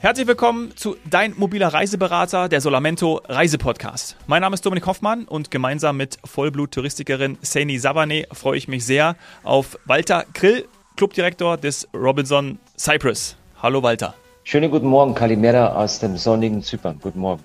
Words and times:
Herzlich 0.00 0.28
willkommen 0.28 0.76
zu 0.76 0.96
Dein 1.10 1.34
mobiler 1.36 1.74
Reiseberater, 1.74 2.48
der 2.48 2.60
Solamento 2.60 3.20
Reisepodcast. 3.28 4.16
Mein 4.28 4.42
Name 4.42 4.54
ist 4.54 4.64
Dominik 4.64 4.86
Hoffmann 4.86 5.24
und 5.24 5.50
gemeinsam 5.50 5.96
mit 5.96 6.18
Vollblut-Touristikerin 6.24 7.36
Saini 7.42 7.80
Savane 7.80 8.24
freue 8.30 8.56
ich 8.56 8.68
mich 8.68 8.86
sehr 8.86 9.16
auf 9.42 9.76
Walter 9.86 10.24
Krill, 10.34 10.68
Clubdirektor 10.96 11.56
des 11.56 11.88
Robinson 11.92 12.60
Cyprus. 12.78 13.36
Hallo 13.60 13.82
Walter. 13.82 14.14
Schönen 14.44 14.70
guten 14.70 14.86
Morgen, 14.86 15.16
Kalimera 15.16 15.74
aus 15.74 15.98
dem 15.98 16.16
sonnigen 16.16 16.62
Zypern. 16.62 17.00
Guten 17.02 17.18
Morgen. 17.18 17.42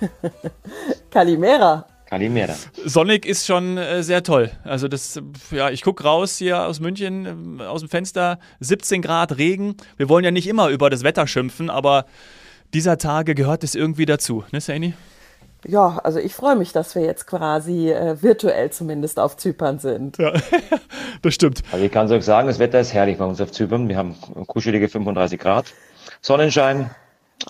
Kalimera. 1.10 1.86
Kalimera. 2.14 2.54
Sonnig 2.84 3.26
ist 3.26 3.44
schon 3.44 3.76
äh, 3.76 4.04
sehr 4.04 4.22
toll. 4.22 4.52
Also 4.62 4.86
das, 4.86 5.20
ja, 5.50 5.70
ich 5.70 5.82
gucke 5.82 6.04
raus 6.04 6.38
hier 6.38 6.62
aus 6.62 6.78
München, 6.78 7.58
äh, 7.58 7.64
aus 7.64 7.80
dem 7.80 7.88
Fenster, 7.88 8.38
17 8.60 9.02
Grad 9.02 9.36
Regen. 9.36 9.76
Wir 9.96 10.08
wollen 10.08 10.24
ja 10.24 10.30
nicht 10.30 10.46
immer 10.46 10.68
über 10.68 10.90
das 10.90 11.02
Wetter 11.02 11.26
schimpfen, 11.26 11.70
aber 11.70 12.06
dieser 12.72 12.98
Tage 12.98 13.34
gehört 13.34 13.64
es 13.64 13.74
irgendwie 13.74 14.06
dazu, 14.06 14.44
ne, 14.52 14.60
Saini? 14.60 14.94
Ja, 15.66 15.98
also 16.04 16.20
ich 16.20 16.34
freue 16.34 16.54
mich, 16.54 16.72
dass 16.72 16.94
wir 16.94 17.02
jetzt 17.02 17.26
quasi 17.26 17.90
äh, 17.90 18.22
virtuell 18.22 18.70
zumindest 18.70 19.18
auf 19.18 19.36
Zypern 19.36 19.80
sind. 19.80 20.18
Ja, 20.18 20.34
das 21.22 21.34
stimmt. 21.34 21.62
Also 21.72 21.84
ich 21.84 21.90
kann 21.90 22.06
es 22.06 22.12
euch 22.12 22.24
sagen, 22.24 22.46
das 22.46 22.60
Wetter 22.60 22.78
ist 22.78 22.94
herrlich 22.94 23.18
bei 23.18 23.24
uns 23.24 23.40
auf 23.40 23.50
Zypern. 23.50 23.88
Wir 23.88 23.96
haben 23.96 24.14
kuschelige 24.46 24.88
35 24.88 25.40
Grad, 25.40 25.66
Sonnenschein 26.20 26.90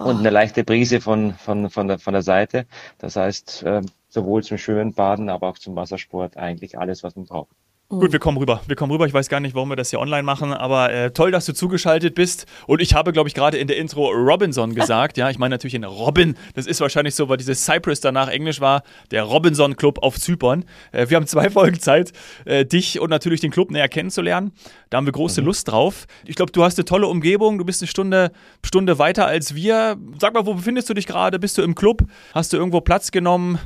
oh. 0.00 0.04
und 0.04 0.20
eine 0.20 0.30
leichte 0.30 0.64
Brise 0.64 1.02
von, 1.02 1.34
von, 1.34 1.68
von, 1.68 1.86
der, 1.88 1.98
von 1.98 2.14
der 2.14 2.22
Seite. 2.22 2.64
Das 2.98 3.16
heißt, 3.16 3.64
äh, 3.64 3.82
sowohl 4.14 4.42
zum 4.44 4.58
Schwimmen, 4.58 4.94
Baden, 4.94 5.28
aber 5.28 5.48
auch 5.48 5.58
zum 5.58 5.76
Wassersport 5.76 6.36
eigentlich 6.38 6.78
alles, 6.78 7.02
was 7.02 7.16
man 7.16 7.26
braucht. 7.26 7.56
Gut, 7.90 8.12
wir 8.12 8.18
kommen 8.18 8.38
rüber. 8.38 8.62
Wir 8.66 8.76
kommen 8.76 8.90
rüber. 8.90 9.06
Ich 9.06 9.12
weiß 9.12 9.28
gar 9.28 9.40
nicht, 9.40 9.54
warum 9.54 9.68
wir 9.68 9.76
das 9.76 9.90
hier 9.90 10.00
online 10.00 10.22
machen, 10.22 10.54
aber 10.54 10.90
äh, 10.90 11.10
toll, 11.10 11.30
dass 11.30 11.44
du 11.44 11.52
zugeschaltet 11.52 12.14
bist. 12.14 12.46
Und 12.66 12.80
ich 12.80 12.94
habe, 12.94 13.12
glaube 13.12 13.28
ich, 13.28 13.34
gerade 13.34 13.58
in 13.58 13.68
der 13.68 13.76
Intro 13.76 14.08
Robinson 14.08 14.74
gesagt. 14.74 15.18
Ja, 15.18 15.28
ich 15.28 15.38
meine 15.38 15.54
natürlich 15.54 15.74
in 15.74 15.84
Robin. 15.84 16.34
Das 16.54 16.66
ist 16.66 16.80
wahrscheinlich 16.80 17.14
so, 17.14 17.28
weil 17.28 17.36
dieses 17.36 17.66
Cyprus 17.66 18.00
danach 18.00 18.28
Englisch 18.28 18.62
war. 18.62 18.84
Der 19.10 19.24
Robinson 19.24 19.76
Club 19.76 19.98
auf 20.02 20.18
Zypern. 20.18 20.64
Äh, 20.92 21.10
wir 21.10 21.18
haben 21.18 21.26
zwei 21.26 21.50
Folgen 21.54 21.78
Zeit, 21.78 22.12
äh, 22.46 22.64
dich 22.64 23.00
und 23.00 23.10
natürlich 23.10 23.42
den 23.42 23.50
Club 23.50 23.70
näher 23.70 23.88
kennenzulernen. 23.88 24.52
Da 24.88 24.96
haben 24.96 25.06
wir 25.06 25.12
große 25.12 25.42
mhm. 25.42 25.48
Lust 25.48 25.68
drauf. 25.68 26.06
Ich 26.24 26.36
glaube, 26.36 26.52
du 26.52 26.64
hast 26.64 26.78
eine 26.78 26.86
tolle 26.86 27.06
Umgebung. 27.06 27.58
Du 27.58 27.66
bist 27.66 27.82
eine 27.82 27.88
Stunde, 27.88 28.32
Stunde 28.64 28.98
weiter 28.98 29.26
als 29.26 29.54
wir. 29.54 29.98
Sag 30.18 30.32
mal, 30.32 30.46
wo 30.46 30.54
befindest 30.54 30.88
du 30.88 30.94
dich 30.94 31.06
gerade? 31.06 31.38
Bist 31.38 31.58
du 31.58 31.62
im 31.62 31.74
Club? 31.74 32.02
Hast 32.32 32.54
du 32.54 32.56
irgendwo 32.56 32.80
Platz 32.80 33.10
genommen? 33.10 33.58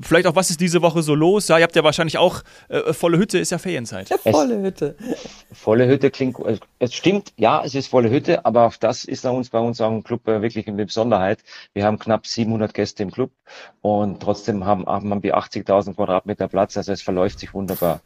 Vielleicht 0.00 0.28
auch, 0.28 0.36
was 0.36 0.50
ist 0.50 0.60
diese 0.60 0.80
Woche 0.80 1.02
so 1.02 1.16
los? 1.16 1.48
Ja, 1.48 1.58
ihr 1.58 1.64
habt 1.64 1.74
ja 1.74 1.82
wahrscheinlich 1.82 2.18
auch 2.18 2.42
äh, 2.68 2.92
volle 2.92 3.18
Hütte, 3.18 3.38
ist 3.38 3.50
ja 3.50 3.58
Ferienzeit. 3.74 4.08
Ja, 4.10 4.18
volle 4.18 4.62
Hütte. 4.62 4.96
volle 5.52 5.88
Hütte 5.88 6.10
klingt, 6.10 6.36
es 6.78 6.94
stimmt, 6.94 7.32
ja, 7.36 7.62
es 7.64 7.74
ist 7.74 7.88
volle 7.88 8.10
Hütte, 8.10 8.44
aber 8.46 8.66
auch 8.66 8.76
das 8.76 9.04
ist 9.04 9.24
bei 9.24 9.30
uns, 9.30 9.50
bei 9.50 9.58
uns 9.58 9.80
auch 9.80 9.90
im 9.90 10.04
Club 10.04 10.28
äh, 10.28 10.42
wirklich 10.42 10.68
eine 10.68 10.84
Besonderheit. 10.84 11.42
Wir 11.72 11.84
haben 11.84 11.98
knapp 11.98 12.26
700 12.26 12.72
Gäste 12.72 13.02
im 13.02 13.10
Club 13.10 13.32
und 13.80 14.22
trotzdem 14.22 14.64
haben, 14.64 14.86
haben 14.86 15.22
wir 15.22 15.36
80.000 15.36 15.94
Quadratmeter 15.94 16.48
Platz, 16.48 16.76
also 16.76 16.92
es 16.92 17.02
verläuft 17.02 17.40
sich 17.40 17.52
wunderbar. 17.52 18.00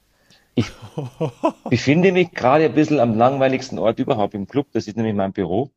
Ich 0.55 0.72
befinde 1.70 2.12
mich 2.12 2.33
gerade 2.33 2.64
ein 2.64 2.74
bisschen 2.74 2.98
am 2.98 3.16
langweiligsten 3.16 3.78
Ort 3.78 4.00
überhaupt 4.00 4.34
im 4.34 4.48
Club. 4.48 4.66
Das 4.72 4.89
ist 4.89 4.96
nämlich 4.96 5.14
mein 5.14 5.33
Büro. 5.33 5.70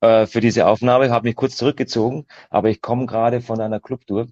Äh, 0.00 0.26
für 0.26 0.40
diese 0.40 0.66
Aufnahme 0.68 1.10
habe 1.10 1.26
mich 1.26 1.34
kurz 1.34 1.56
zurückgezogen, 1.56 2.26
aber 2.48 2.68
ich 2.68 2.80
komme 2.80 3.06
gerade 3.06 3.40
von 3.40 3.60
einer 3.60 3.80
Clubtour 3.80 4.28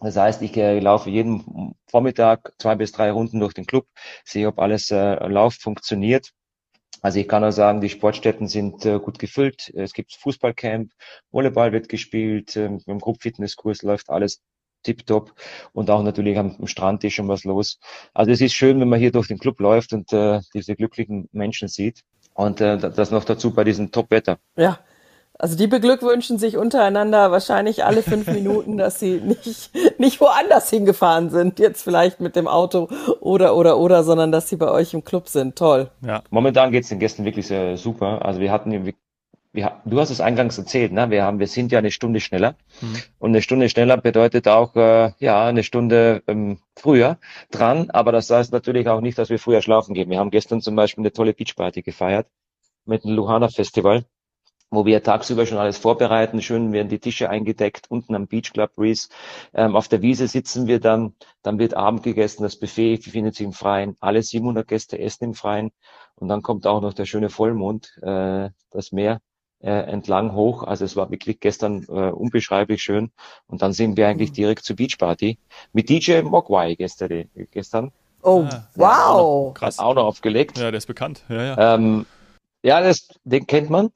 das 0.00 0.16
heißt, 0.16 0.42
ich 0.42 0.56
äh, 0.56 0.78
laufe 0.80 1.10
jeden 1.10 1.74
Vormittag 1.86 2.52
zwei 2.58 2.74
bis 2.74 2.92
drei 2.92 3.10
Runden 3.10 3.40
durch 3.40 3.54
den 3.54 3.66
Club, 3.66 3.86
sehe, 4.24 4.48
ob 4.48 4.58
alles 4.58 4.90
äh, 4.90 5.26
läuft, 5.26 5.62
funktioniert. 5.62 6.30
Also 7.02 7.18
ich 7.18 7.28
kann 7.28 7.44
auch 7.44 7.50
sagen, 7.50 7.80
die 7.80 7.88
Sportstätten 7.88 8.48
sind 8.48 8.84
äh, 8.84 8.98
gut 8.98 9.18
gefüllt. 9.18 9.72
Es 9.74 9.92
gibt 9.92 10.14
Fußballcamp, 10.14 10.92
Volleyball 11.30 11.72
wird 11.72 11.88
gespielt, 11.88 12.56
äh, 12.56 12.66
im 12.66 12.98
Gruppfitnesskurs 12.98 13.82
läuft 13.82 14.10
alles 14.10 14.42
tipptopp 14.82 15.34
und 15.72 15.90
auch 15.90 16.02
natürlich 16.02 16.38
am 16.38 16.66
Strand 16.66 17.04
ist 17.04 17.14
schon 17.14 17.28
was 17.28 17.44
los. 17.44 17.78
Also 18.14 18.32
es 18.32 18.40
ist 18.40 18.54
schön, 18.54 18.80
wenn 18.80 18.88
man 18.88 18.98
hier 18.98 19.12
durch 19.12 19.28
den 19.28 19.38
Club 19.38 19.60
läuft 19.60 19.92
und 19.92 20.12
äh, 20.12 20.40
diese 20.54 20.74
glücklichen 20.74 21.28
Menschen 21.32 21.68
sieht. 21.68 22.02
Und 22.34 22.60
äh, 22.60 22.78
das 22.78 23.10
noch 23.10 23.24
dazu 23.24 23.52
bei 23.52 23.64
diesem 23.64 23.90
Top-Wetter. 23.90 24.38
Ja, 24.56 24.78
also 25.40 25.56
die 25.56 25.66
beglückwünschen 25.66 26.38
sich 26.38 26.56
untereinander 26.58 27.30
wahrscheinlich 27.30 27.84
alle 27.84 28.02
fünf 28.02 28.26
Minuten, 28.32 28.76
dass 28.76 29.00
sie 29.00 29.20
nicht, 29.20 29.70
nicht 29.98 30.20
woanders 30.20 30.68
hingefahren 30.68 31.30
sind, 31.30 31.58
jetzt 31.58 31.82
vielleicht 31.82 32.20
mit 32.20 32.36
dem 32.36 32.46
Auto 32.46 32.88
oder 33.20 33.56
oder 33.56 33.78
oder, 33.78 34.04
sondern 34.04 34.32
dass 34.32 34.48
sie 34.48 34.56
bei 34.56 34.70
euch 34.70 34.92
im 34.92 35.02
Club 35.02 35.28
sind. 35.28 35.56
Toll. 35.56 35.90
Ja. 36.06 36.22
Momentan 36.30 36.72
geht's 36.72 36.90
den 36.90 36.98
Gästen 36.98 37.24
wirklich 37.24 37.46
sehr 37.46 37.76
super. 37.78 38.24
Also 38.24 38.40
wir 38.40 38.52
hatten, 38.52 38.84
wir, 38.84 38.94
wir, 39.52 39.80
du 39.86 39.98
hast 39.98 40.10
es 40.10 40.20
eingangs 40.20 40.58
erzählt, 40.58 40.92
ne? 40.92 41.10
Wir 41.10 41.24
haben, 41.24 41.38
wir 41.38 41.48
sind 41.48 41.72
ja 41.72 41.78
eine 41.78 41.90
Stunde 41.90 42.20
schneller 42.20 42.54
mhm. 42.82 42.96
und 43.18 43.30
eine 43.30 43.42
Stunde 43.42 43.68
schneller 43.68 43.96
bedeutet 43.96 44.46
auch 44.46 44.76
äh, 44.76 45.12
ja 45.18 45.46
eine 45.46 45.62
Stunde 45.62 46.22
ähm, 46.26 46.58
früher 46.76 47.18
dran. 47.50 47.88
Aber 47.90 48.12
das 48.12 48.28
heißt 48.28 48.52
natürlich 48.52 48.88
auch 48.88 49.00
nicht, 49.00 49.16
dass 49.16 49.30
wir 49.30 49.38
früher 49.38 49.62
schlafen 49.62 49.94
gehen. 49.94 50.10
Wir 50.10 50.18
haben 50.18 50.30
gestern 50.30 50.60
zum 50.60 50.76
Beispiel 50.76 51.02
eine 51.02 51.12
tolle 51.12 51.32
Beachparty 51.32 51.82
gefeiert 51.82 52.26
mit 52.84 53.04
dem 53.04 53.12
Luhana 53.12 53.48
Festival 53.48 54.04
wo 54.70 54.86
wir 54.86 55.02
tagsüber 55.02 55.46
schon 55.46 55.58
alles 55.58 55.78
vorbereiten. 55.78 56.40
Schön 56.42 56.72
werden 56.72 56.88
die 56.88 57.00
Tische 57.00 57.28
eingedeckt, 57.28 57.90
unten 57.90 58.14
am 58.14 58.26
Beach 58.26 58.52
Club 58.52 58.74
Breeze. 58.76 59.08
Ähm, 59.52 59.76
auf 59.76 59.88
der 59.88 60.02
Wiese 60.02 60.28
sitzen 60.28 60.66
wir 60.66 60.80
dann, 60.80 61.14
dann 61.42 61.58
wird 61.58 61.74
Abend 61.74 62.02
gegessen, 62.02 62.42
das 62.44 62.56
Buffet 62.56 62.98
befindet 62.98 63.34
sich 63.34 63.44
im 63.44 63.52
Freien. 63.52 63.96
Alle 64.00 64.22
700 64.22 64.66
Gäste 64.66 64.98
essen 64.98 65.24
im 65.24 65.34
Freien. 65.34 65.72
Und 66.14 66.28
dann 66.28 66.42
kommt 66.42 66.66
auch 66.66 66.80
noch 66.80 66.94
der 66.94 67.06
schöne 67.06 67.30
Vollmond, 67.30 67.98
äh, 68.02 68.50
das 68.70 68.92
Meer 68.92 69.20
äh, 69.60 69.70
entlang 69.70 70.34
hoch. 70.34 70.62
Also 70.62 70.84
es 70.84 70.96
war 70.96 71.10
wirklich 71.10 71.40
gestern 71.40 71.84
äh, 71.88 72.10
unbeschreiblich 72.10 72.82
schön. 72.82 73.10
Und 73.46 73.62
dann 73.62 73.72
sind 73.72 73.96
wir 73.96 74.06
eigentlich 74.06 74.32
direkt 74.32 74.64
zur 74.64 74.76
Beachparty 74.76 75.38
mit 75.72 75.88
DJ 75.88 76.22
Mogwai 76.22 76.74
gestern. 76.76 77.28
gestern. 77.50 77.92
Oh, 78.22 78.46
ah, 78.50 78.68
wow. 78.74 79.54
Krass. 79.54 79.78
Auch 79.78 79.94
noch 79.94 80.04
aufgelegt. 80.04 80.58
Ja, 80.58 80.70
der 80.70 80.78
ist 80.78 80.86
bekannt. 80.86 81.24
Ja, 81.28 81.42
ja. 81.42 81.74
Ähm, 81.74 82.06
ja, 82.62 82.82
das, 82.82 83.08
den 83.24 83.46
kennt 83.46 83.70
man. 83.70 83.90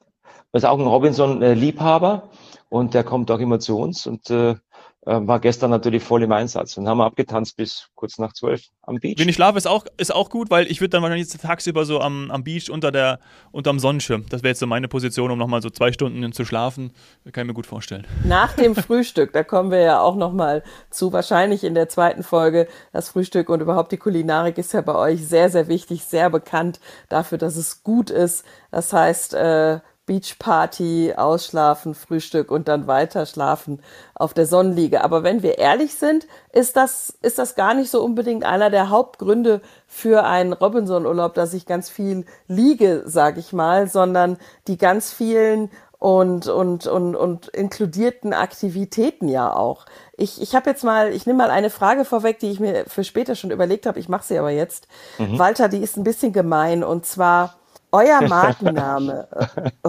Das 0.55 0.63
ist 0.63 0.69
auch 0.69 0.79
ein 0.79 0.87
Robinson-Liebhaber 0.87 2.29
und 2.69 2.93
der 2.93 3.03
kommt 3.03 3.29
auch 3.29 3.39
immer 3.39 3.59
zu 3.59 3.77
uns 3.77 4.07
und 4.07 4.29
äh, 4.29 4.51
äh, 4.51 4.55
war 5.03 5.41
gestern 5.41 5.69
natürlich 5.69 6.01
voll 6.01 6.23
im 6.23 6.31
Einsatz 6.31 6.77
und 6.77 6.87
haben 6.87 7.01
abgetanzt 7.01 7.57
bis 7.57 7.89
kurz 7.93 8.19
nach 8.19 8.31
zwölf 8.31 8.61
am 8.83 8.95
Beach. 8.95 9.19
Wenig 9.19 9.35
Schlaf 9.35 9.57
ist 9.57 9.67
auch, 9.67 9.85
ist 9.97 10.15
auch 10.15 10.29
gut, 10.29 10.49
weil 10.49 10.71
ich 10.71 10.79
würde 10.79 10.91
dann 10.91 11.03
wahrscheinlich 11.03 11.27
tagsüber 11.27 11.83
so 11.83 11.99
am, 11.99 12.31
am 12.31 12.45
Beach 12.45 12.69
unter 12.69 12.93
der, 12.93 13.19
unterm 13.51 13.79
Sonnenschirm. 13.79 14.27
Das 14.29 14.43
wäre 14.43 14.51
jetzt 14.51 14.61
so 14.61 14.65
meine 14.65 14.87
Position, 14.87 15.29
um 15.29 15.37
nochmal 15.37 15.61
so 15.61 15.69
zwei 15.69 15.91
Stunden 15.91 16.31
zu 16.31 16.45
schlafen. 16.45 16.91
Kann 17.33 17.41
ich 17.43 17.47
mir 17.47 17.53
gut 17.53 17.67
vorstellen. 17.67 18.07
Nach 18.23 18.53
dem 18.53 18.75
Frühstück, 18.75 19.33
da 19.33 19.43
kommen 19.43 19.71
wir 19.71 19.81
ja 19.81 19.99
auch 19.99 20.15
nochmal 20.15 20.63
zu, 20.89 21.11
wahrscheinlich 21.11 21.65
in 21.65 21.75
der 21.75 21.89
zweiten 21.89 22.23
Folge. 22.23 22.69
Das 22.93 23.09
Frühstück 23.09 23.49
und 23.49 23.59
überhaupt 23.59 23.91
die 23.91 23.97
Kulinarik 23.97 24.57
ist 24.57 24.71
ja 24.71 24.79
bei 24.79 24.95
euch 24.95 25.27
sehr, 25.27 25.49
sehr 25.49 25.67
wichtig, 25.67 26.05
sehr 26.05 26.29
bekannt 26.29 26.79
dafür, 27.09 27.37
dass 27.37 27.57
es 27.57 27.83
gut 27.83 28.09
ist. 28.09 28.45
Das 28.71 28.93
heißt, 28.93 29.33
äh, 29.33 29.81
Beachparty, 30.05 31.13
ausschlafen, 31.15 31.95
Frühstück 31.95 32.51
und 32.51 32.67
dann 32.67 32.87
weiter 32.87 33.25
schlafen 33.25 33.81
auf 34.13 34.33
der 34.33 34.45
Sonnenliege. 34.45 35.03
Aber 35.03 35.23
wenn 35.23 35.41
wir 35.41 35.57
ehrlich 35.57 35.95
sind, 35.95 36.27
ist 36.53 36.75
das, 36.75 37.17
ist 37.21 37.39
das 37.39 37.55
gar 37.55 37.73
nicht 37.73 37.89
so 37.89 38.03
unbedingt 38.03 38.43
einer 38.43 38.69
der 38.69 38.89
Hauptgründe 38.89 39.61
für 39.87 40.23
einen 40.23 40.53
Robinson-Urlaub, 40.53 41.33
dass 41.33 41.53
ich 41.53 41.65
ganz 41.65 41.89
viel 41.89 42.25
liege, 42.47 43.03
sag 43.05 43.37
ich 43.37 43.51
mal, 43.51 43.87
sondern 43.87 44.37
die 44.67 44.77
ganz 44.77 45.11
vielen 45.11 45.69
und, 45.97 46.47
und, 46.47 46.85
und, 46.85 47.15
und 47.15 47.47
inkludierten 47.47 48.33
Aktivitäten 48.33 49.27
ja 49.27 49.51
auch. 49.51 49.85
Ich, 50.17 50.39
ich 50.39 50.53
habe 50.53 50.69
jetzt 50.69 50.83
mal, 50.83 51.11
ich 51.11 51.25
nehme 51.25 51.39
mal 51.39 51.49
eine 51.49 51.71
Frage 51.71 52.05
vorweg, 52.05 52.37
die 52.37 52.51
ich 52.51 52.59
mir 52.59 52.85
für 52.85 53.03
später 53.03 53.33
schon 53.33 53.49
überlegt 53.49 53.87
habe, 53.87 53.99
ich 53.99 54.07
mache 54.07 54.25
sie 54.25 54.37
aber 54.37 54.51
jetzt. 54.51 54.87
Mhm. 55.17 55.39
Walter, 55.39 55.67
die 55.67 55.79
ist 55.79 55.97
ein 55.97 56.03
bisschen 56.03 56.31
gemein 56.31 56.83
und 56.83 57.07
zwar, 57.07 57.55
euer 57.95 58.21
Markenname 58.27 59.27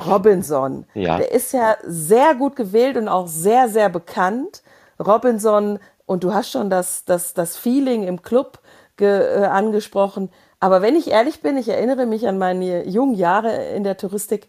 Robinson, 0.07 0.87
ja. 0.95 1.19
der 1.19 1.33
ist 1.33 1.53
ja 1.53 1.77
sehr 1.85 2.35
gut 2.35 2.55
gewählt 2.55 2.97
und 2.97 3.09
auch 3.09 3.27
sehr, 3.27 3.69
sehr 3.69 3.89
bekannt. 3.89 4.63
Robinson, 5.05 5.79
und 6.07 6.23
du 6.23 6.33
hast 6.33 6.51
schon 6.51 6.71
das, 6.71 7.05
das, 7.05 7.35
das 7.35 7.57
Feeling 7.57 8.05
im 8.05 8.23
Club 8.23 8.61
äh, 9.01 9.45
angesprochen. 9.45 10.31
Aber 10.61 10.83
wenn 10.83 10.97
ich 10.97 11.11
ehrlich 11.11 11.43
bin, 11.43 11.57
ich 11.57 11.69
erinnere 11.69 12.07
mich 12.07 12.27
an 12.29 12.39
meine 12.39 12.87
jungen 12.87 13.15
Jahre 13.15 13.53
in 13.75 13.85
der 13.85 13.97
Touristik, 13.97 14.49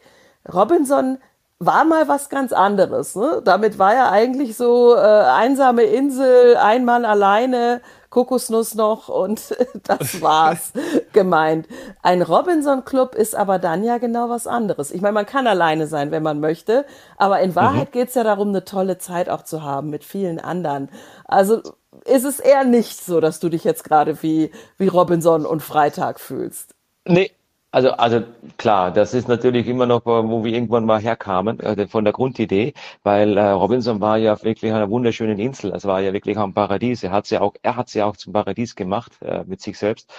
Robinson 0.54 1.18
war 1.60 1.84
mal 1.84 2.08
was 2.08 2.30
ganz 2.30 2.54
anderes. 2.54 3.16
Ne? 3.16 3.42
Damit 3.44 3.80
war 3.80 3.94
ja 3.94 4.12
eigentlich 4.12 4.56
so 4.56 4.96
äh, 4.96 5.00
einsame 5.00 5.84
Insel, 5.84 6.56
ein 6.58 6.86
Mann 6.86 7.04
alleine, 7.04 7.82
Kokosnuss 8.10 8.76
noch 8.76 9.10
und 9.10 9.56
das 9.84 10.22
war's 10.22 10.74
gemeint. 11.14 11.68
Ein 12.02 12.22
Robinson 12.22 12.86
Club 12.86 13.16
ist 13.16 13.36
aber 13.36 13.60
dann 13.60 13.84
ja 13.84 13.98
genau 13.98 14.30
was 14.30 14.48
anderes. 14.48 14.92
Ich 14.92 15.02
meine, 15.02 15.14
man 15.14 15.26
kann 15.26 15.48
alleine 15.48 15.88
sein, 15.88 16.12
wenn 16.12 16.24
man 16.24 16.40
möchte, 16.40 16.86
aber 17.18 17.40
in 17.42 17.56
Wahrheit 17.56 17.90
mhm. 17.90 18.00
geht's 18.00 18.16
ja 18.16 18.24
darum, 18.24 18.50
eine 18.50 18.66
tolle 18.66 18.98
Zeit 18.98 19.30
auch 19.30 19.44
zu 19.44 19.64
haben 19.64 19.90
mit 19.90 20.04
vielen 20.04 20.40
anderen. 20.40 20.90
Also 21.26 21.62
ist 22.06 22.26
es 22.26 22.40
eher 22.40 22.64
nicht 22.64 23.04
so, 23.04 23.20
dass 23.20 23.40
du 23.40 23.50
dich 23.50 23.64
jetzt 23.64 23.84
gerade 23.84 24.22
wie, 24.24 24.52
wie 24.78 24.88
Robinson 24.88 25.46
und 25.46 25.62
Freitag 25.62 26.20
fühlst. 26.20 26.74
Nee, 27.06 27.32
Also, 27.78 27.92
also 27.92 28.24
klar, 28.58 28.92
das 28.92 29.14
ist 29.14 29.28
natürlich 29.28 29.68
immer 29.68 29.86
noch, 29.86 30.04
wo 30.04 30.44
wir 30.44 30.52
irgendwann 30.52 30.86
mal 30.86 31.00
herkamen, 31.00 31.60
äh, 31.60 31.88
von 31.88 32.06
der 32.06 32.12
Grundidee, 32.12 32.74
weil 33.04 33.38
äh, 33.38 33.50
Robinson 33.52 34.02
war 34.02 34.18
ja 34.18 34.42
wirklich 34.42 34.72
an 34.72 34.78
einer 34.78 34.90
wunderschönen 34.90 35.38
Insel. 35.38 35.72
Es 35.76 35.86
war 35.86 36.02
ja 36.02 36.12
wirklich 36.12 36.40
ein 36.40 36.56
Paradies. 36.56 37.04
Er 37.04 37.12
hat 37.12 37.30
ja 37.30 37.42
auch, 37.42 37.54
er 37.62 37.76
hat 37.76 37.94
ja 37.94 38.08
auch 38.08 38.18
zum 38.18 38.34
Paradies 38.34 38.76
gemacht 38.76 39.12
äh, 39.22 39.44
mit 39.46 39.62
sich 39.62 39.78
selbst. 39.78 40.12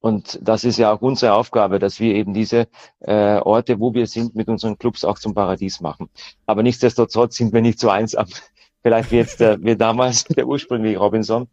Und 0.00 0.38
das 0.42 0.64
ist 0.64 0.76
ja 0.76 0.92
auch 0.92 1.00
unsere 1.00 1.32
Aufgabe, 1.32 1.78
dass 1.78 2.00
wir 2.00 2.14
eben 2.14 2.34
diese 2.34 2.68
äh, 3.00 3.38
Orte, 3.38 3.80
wo 3.80 3.94
wir 3.94 4.06
sind, 4.06 4.34
mit 4.34 4.48
unseren 4.48 4.76
Clubs 4.76 5.02
auch 5.02 5.18
zum 5.18 5.32
Paradies 5.32 5.80
machen. 5.80 6.10
Aber 6.44 6.62
nichtsdestotrotz 6.62 7.38
sind 7.38 7.54
wir 7.54 7.62
nicht 7.62 7.80
so 7.80 7.88
einsam. 7.88 8.26
Vielleicht 8.82 9.10
wie 9.10 9.16
jetzt 9.16 9.40
äh, 9.40 9.56
wie 9.58 9.74
damals 9.74 10.24
der 10.36 10.46
ursprüngliche 10.46 10.98
Robinson. 10.98 11.48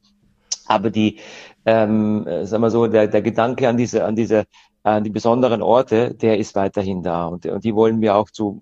Aber 0.65 0.89
die, 0.89 1.19
ähm, 1.65 2.25
sagen 2.43 2.63
wir 2.63 2.69
so, 2.69 2.87
der, 2.87 3.07
der 3.07 3.21
Gedanke 3.21 3.69
an 3.69 3.77
diese, 3.77 4.03
an 4.03 4.15
diese 4.15 4.45
äh, 4.83 5.01
die 5.01 5.09
besonderen 5.09 5.61
Orte, 5.61 6.13
der 6.13 6.37
ist 6.37 6.55
weiterhin 6.55 7.03
da 7.03 7.25
und, 7.25 7.45
und 7.45 7.63
die 7.63 7.75
wollen 7.75 8.01
wir 8.01 8.15
auch 8.15 8.29
zu 8.29 8.61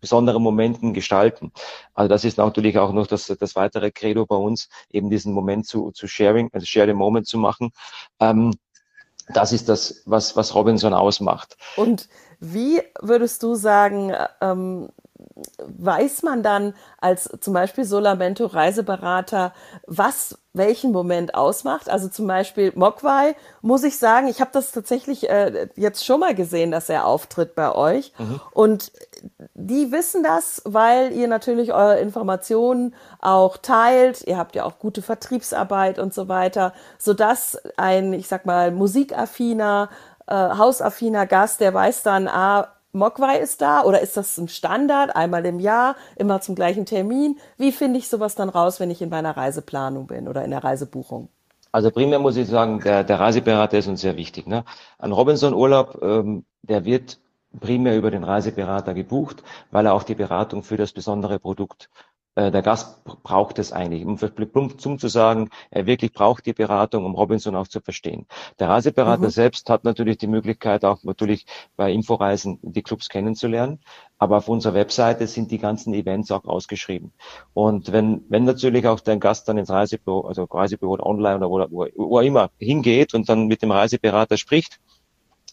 besonderen 0.00 0.42
Momenten 0.42 0.94
gestalten. 0.94 1.52
Also 1.94 2.08
das 2.08 2.24
ist 2.24 2.38
natürlich 2.38 2.78
auch 2.78 2.92
noch 2.92 3.06
das, 3.06 3.26
das 3.26 3.56
weitere 3.56 3.90
Credo 3.90 4.26
bei 4.26 4.36
uns, 4.36 4.68
eben 4.90 5.10
diesen 5.10 5.32
Moment 5.32 5.66
zu, 5.66 5.90
zu 5.90 6.06
sharing, 6.06 6.50
also 6.52 6.66
share 6.66 6.86
the 6.86 6.92
moment 6.92 7.26
zu 7.26 7.38
machen. 7.38 7.72
Ähm, 8.20 8.54
das 9.28 9.52
ist 9.52 9.68
das, 9.68 10.02
was, 10.06 10.36
was 10.36 10.54
Robinson 10.54 10.94
ausmacht. 10.94 11.56
Und 11.76 12.08
wie 12.38 12.80
würdest 13.00 13.42
du 13.42 13.54
sagen, 13.54 14.12
ähm, 14.40 14.90
weiß 15.58 16.22
man 16.22 16.42
dann 16.42 16.74
als 16.98 17.30
zum 17.40 17.52
Beispiel 17.52 17.84
Solamento 17.84 18.46
Reiseberater, 18.46 19.52
was 19.86 20.38
welchen 20.54 20.92
Moment 20.92 21.34
ausmacht? 21.34 21.90
Also 21.90 22.08
zum 22.08 22.26
Beispiel 22.26 22.72
Mogwai, 22.74 23.36
muss 23.60 23.84
ich 23.84 23.98
sagen, 23.98 24.28
ich 24.28 24.40
habe 24.40 24.50
das 24.54 24.72
tatsächlich 24.72 25.28
äh, 25.28 25.68
jetzt 25.76 26.06
schon 26.06 26.20
mal 26.20 26.34
gesehen, 26.34 26.70
dass 26.70 26.88
er 26.88 27.06
auftritt 27.06 27.54
bei 27.54 27.74
euch. 27.74 28.12
Mhm. 28.18 28.40
Und 28.52 28.92
die 29.54 29.92
wissen 29.92 30.22
das, 30.22 30.62
weil 30.64 31.12
ihr 31.12 31.28
natürlich 31.28 31.74
eure 31.74 31.98
Informationen 32.00 32.94
auch 33.20 33.58
teilt. 33.58 34.22
Ihr 34.26 34.38
habt 34.38 34.54
ja 34.54 34.64
auch 34.64 34.78
gute 34.78 35.02
Vertriebsarbeit 35.02 35.98
und 35.98 36.14
so 36.14 36.28
weiter, 36.28 36.72
sodass 36.98 37.58
ein, 37.76 38.14
ich 38.14 38.28
sag 38.28 38.46
mal, 38.46 38.70
musikaffiner, 38.70 39.90
äh, 40.26 40.34
hausaffiner 40.34 41.26
Gast, 41.26 41.60
der 41.60 41.74
weiß 41.74 42.02
dann, 42.02 42.28
ah, 42.28 42.75
Mogwai 42.96 43.38
ist 43.38 43.60
da 43.60 43.82
oder 43.84 44.00
ist 44.00 44.16
das 44.16 44.36
ein 44.38 44.48
Standard, 44.48 45.14
einmal 45.14 45.44
im 45.46 45.60
Jahr, 45.60 45.96
immer 46.16 46.40
zum 46.40 46.54
gleichen 46.54 46.86
Termin? 46.86 47.38
Wie 47.56 47.72
finde 47.72 47.98
ich 47.98 48.08
sowas 48.08 48.34
dann 48.34 48.48
raus, 48.48 48.80
wenn 48.80 48.90
ich 48.90 49.02
in 49.02 49.10
meiner 49.10 49.36
Reiseplanung 49.36 50.06
bin 50.06 50.28
oder 50.28 50.44
in 50.44 50.50
der 50.50 50.64
Reisebuchung? 50.64 51.28
Also 51.72 51.90
primär 51.90 52.18
muss 52.18 52.36
ich 52.36 52.48
sagen, 52.48 52.80
der, 52.80 53.04
der 53.04 53.20
Reiseberater 53.20 53.76
ist 53.78 53.86
uns 53.86 54.00
sehr 54.00 54.16
wichtig. 54.16 54.46
Ne? 54.46 54.64
Ein 54.98 55.12
Robinson-Urlaub, 55.12 55.98
ähm, 56.02 56.46
der 56.62 56.84
wird 56.86 57.18
primär 57.60 57.96
über 57.96 58.10
den 58.10 58.24
Reiseberater 58.24 58.94
gebucht, 58.94 59.42
weil 59.70 59.86
er 59.86 59.94
auch 59.94 60.02
die 60.02 60.14
Beratung 60.14 60.62
für 60.62 60.76
das 60.76 60.92
besondere 60.92 61.38
Produkt 61.38 61.90
der 62.36 62.62
Gast 62.62 63.02
braucht 63.04 63.58
es 63.58 63.72
eigentlich, 63.72 64.04
um 64.04 64.18
plump 64.18 64.78
zu 64.78 65.08
sagen, 65.08 65.48
er 65.70 65.86
wirklich 65.86 66.12
braucht 66.12 66.44
die 66.44 66.52
Beratung, 66.52 67.06
um 67.06 67.14
Robinson 67.14 67.56
auch 67.56 67.66
zu 67.66 67.80
verstehen. 67.80 68.26
Der 68.58 68.68
Reiseberater 68.68 69.24
mhm. 69.24 69.30
selbst 69.30 69.70
hat 69.70 69.84
natürlich 69.84 70.18
die 70.18 70.26
Möglichkeit, 70.26 70.84
auch 70.84 71.02
natürlich 71.02 71.46
bei 71.76 71.90
Inforeisen 71.90 72.58
die 72.62 72.82
Clubs 72.82 73.08
kennenzulernen. 73.08 73.80
Aber 74.18 74.36
auf 74.38 74.48
unserer 74.48 74.74
Webseite 74.74 75.26
sind 75.26 75.50
die 75.50 75.58
ganzen 75.58 75.94
Events 75.94 76.30
auch 76.30 76.44
ausgeschrieben. 76.44 77.12
Und 77.54 77.92
wenn, 77.92 78.24
wenn 78.28 78.44
natürlich 78.44 78.86
auch 78.86 79.00
dein 79.00 79.20
Gast 79.20 79.48
dann 79.48 79.56
ins 79.56 79.70
Reisebüro, 79.70 80.26
also 80.26 80.44
Reisebüro 80.44 80.98
online 81.02 81.46
oder 81.46 81.70
wo, 81.70 81.86
wo 81.94 82.20
immer 82.20 82.50
hingeht 82.58 83.14
und 83.14 83.28
dann 83.30 83.46
mit 83.46 83.62
dem 83.62 83.70
Reiseberater 83.70 84.36
spricht, 84.36 84.78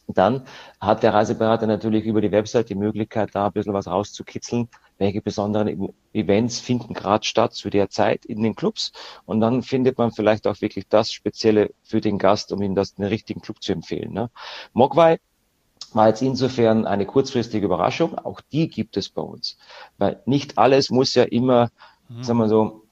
dann 0.07 0.43
hat 0.79 1.03
der 1.03 1.13
Reiseberater 1.13 1.67
natürlich 1.67 2.05
über 2.05 2.19
die 2.19 2.31
Website 2.31 2.69
die 2.69 2.75
Möglichkeit, 2.75 3.29
da 3.33 3.47
ein 3.47 3.53
bisschen 3.53 3.73
was 3.73 3.87
rauszukitzeln, 3.87 4.67
welche 4.97 5.21
besonderen 5.21 5.93
Events 6.13 6.59
finden 6.59 6.93
gerade 6.93 7.25
statt 7.25 7.53
zu 7.53 7.69
der 7.69 7.89
Zeit 7.89 8.25
in 8.25 8.41
den 8.41 8.55
Clubs. 8.55 8.91
Und 9.25 9.41
dann 9.41 9.63
findet 9.63 9.97
man 9.97 10.11
vielleicht 10.11 10.47
auch 10.47 10.61
wirklich 10.61 10.87
das 10.87 11.11
Spezielle 11.11 11.71
für 11.83 12.01
den 12.01 12.17
Gast, 12.17 12.51
um 12.51 12.61
ihm 12.61 12.75
das 12.75 12.95
den 12.95 13.05
richtigen 13.05 13.41
Club 13.41 13.61
zu 13.61 13.73
empfehlen. 13.73 14.13
Ne? 14.13 14.29
Mogwai 14.73 15.19
war 15.93 16.07
jetzt 16.07 16.21
insofern 16.21 16.85
eine 16.85 17.05
kurzfristige 17.05 17.65
Überraschung. 17.65 18.17
Auch 18.17 18.41
die 18.51 18.67
gibt 18.67 18.97
es 18.97 19.09
bei 19.09 19.21
uns. 19.21 19.57
Weil 19.97 20.21
nicht 20.25 20.57
alles 20.57 20.89
muss 20.89 21.13
ja 21.13 21.23
immer, 21.23 21.69
mhm. 22.09 22.23
sagen 22.23 22.39
wir 22.39 22.49
so, 22.49 22.83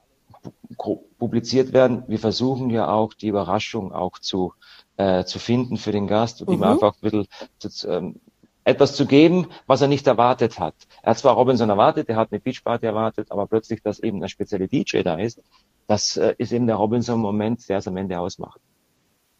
publiziert 1.20 1.74
werden. 1.74 2.04
Wir 2.08 2.20
versuchen 2.20 2.70
ja 2.70 2.90
auch 2.90 3.14
die 3.14 3.28
Überraschung 3.28 3.92
auch 3.92 4.18
zu 4.18 4.54
äh, 4.98 5.26
zu 5.26 5.40
finden 5.40 5.78
für 5.78 5.92
den 5.92 6.08
Gast 6.08 6.42
und 6.42 6.50
mhm. 6.50 6.56
ihm 6.56 6.64
einfach 6.64 6.94
ein 6.94 7.02
bisschen 7.02 7.28
zu, 7.58 7.88
ähm, 7.88 8.20
etwas 8.64 8.96
zu 8.96 9.06
geben, 9.06 9.48
was 9.68 9.82
er 9.82 9.88
nicht 9.88 10.08
erwartet 10.08 10.60
hat. 10.60 10.76
Er 11.02 11.12
hat 11.12 11.18
zwar 11.18 11.36
Robinson 11.36 11.70
erwartet, 11.70 12.10
er 12.10 12.16
hat 12.16 12.32
eine 12.32 12.40
Beachparty 12.40 12.86
erwartet, 12.86 13.32
aber 13.32 13.48
plötzlich, 13.48 13.82
dass 13.82 14.00
eben 14.00 14.22
ein 14.22 14.30
spezieller 14.30 14.68
DJ 14.68 15.02
da 15.02 15.16
ist, 15.16 15.42
das 15.88 16.18
äh, 16.18 16.36
ist 16.38 16.52
eben 16.52 16.68
der 16.68 16.76
Robinson-Moment, 16.76 17.68
der 17.68 17.80
es 17.80 17.88
am 17.88 17.98
Ende 17.98 18.20
ausmacht. 18.20 18.62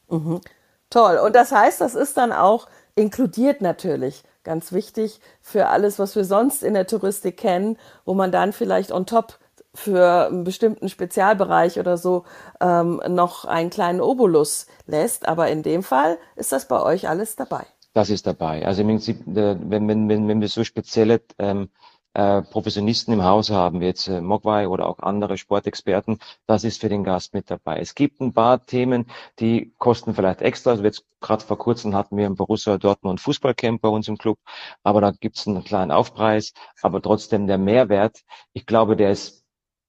Mhm. 0.10 0.42
Toll. 0.90 1.18
Und 1.18 1.36
das 1.36 1.52
heißt, 1.52 1.80
das 1.80 1.96
ist 1.96 2.18
dann 2.18 2.32
auch 2.32 2.68
inkludiert 2.96 3.62
natürlich. 3.62 4.24
Ganz 4.44 4.74
wichtig 4.74 5.22
für 5.40 5.68
alles, 5.68 6.00
was 6.00 6.16
wir 6.16 6.26
sonst 6.26 6.64
in 6.64 6.74
der 6.74 6.88
Touristik 6.88 7.38
kennen, 7.38 7.78
wo 8.06 8.14
man 8.14 8.32
dann 8.32 8.54
vielleicht 8.54 8.92
on 8.92 9.06
top 9.06 9.40
für 9.74 10.28
einen 10.28 10.44
bestimmten 10.44 10.90
Spezialbereich 10.90 11.80
oder 11.80 11.96
so 11.96 12.26
ähm, 12.60 13.02
noch 13.08 13.46
einen 13.46 13.70
kleinen 13.70 14.02
Obolus 14.02 14.66
lässt. 14.86 15.28
Aber 15.28 15.48
in 15.48 15.64
dem 15.64 15.84
Fall 15.84 16.18
ist 16.36 16.52
das 16.52 16.68
bei 16.68 16.82
euch 16.82 17.08
alles 17.08 17.36
dabei. 17.36 17.66
Das 17.94 18.10
ist 18.10 18.26
dabei. 18.26 18.66
Also 18.66 18.82
im 18.82 18.88
Prinzip, 18.88 19.28
äh, 19.28 19.58
wenn, 19.60 19.88
wenn, 19.88 20.08
wenn, 20.10 20.28
wenn 20.28 20.42
wir 20.42 20.48
so 20.48 20.64
spezielle 20.64 21.22
ähm, 21.38 21.70
äh, 22.14 22.42
Professionisten 22.42 23.14
im 23.14 23.24
Haus 23.24 23.50
haben, 23.50 23.82
wie 23.82 23.86
jetzt 23.86 24.08
äh, 24.08 24.22
Mogwai 24.22 24.68
oder 24.68 24.88
auch 24.88 25.00
andere 25.00 25.38
Sportexperten, 25.38 26.20
das 26.46 26.64
ist 26.64 26.82
für 26.82 26.90
den 26.90 27.04
Gast 27.04 27.34
mit 27.34 27.50
dabei. 27.50 27.80
Es 27.80 27.96
gibt 27.96 28.22
ein 28.22 28.34
paar 28.34 28.66
Themen, 28.66 29.08
die 29.40 29.74
kosten 29.78 30.14
vielleicht 30.14 30.42
extra. 30.42 30.72
Also 30.72 30.84
jetzt 30.84 31.06
gerade 31.20 31.44
vor 31.44 31.58
kurzem 31.58 31.96
hatten 31.96 32.18
wir 32.18 32.26
im 32.28 32.36
Borussia 32.36 32.78
Dortmund 32.78 33.20
Fußballcamp 33.22 33.82
bei 33.82 33.90
uns 33.90 34.08
im 34.08 34.18
Club, 34.18 34.40
aber 34.84 35.02
da 35.02 35.12
gibt 35.12 35.38
es 35.38 35.48
einen 35.48 35.64
kleinen 35.64 35.92
Aufpreis, 35.92 36.54
aber 36.82 37.02
trotzdem 37.02 37.48
der 37.48 37.58
Mehrwert, 37.58 38.22
ich 38.54 38.66
glaube, 38.66 38.96
der 38.96 39.12
ist 39.12 39.42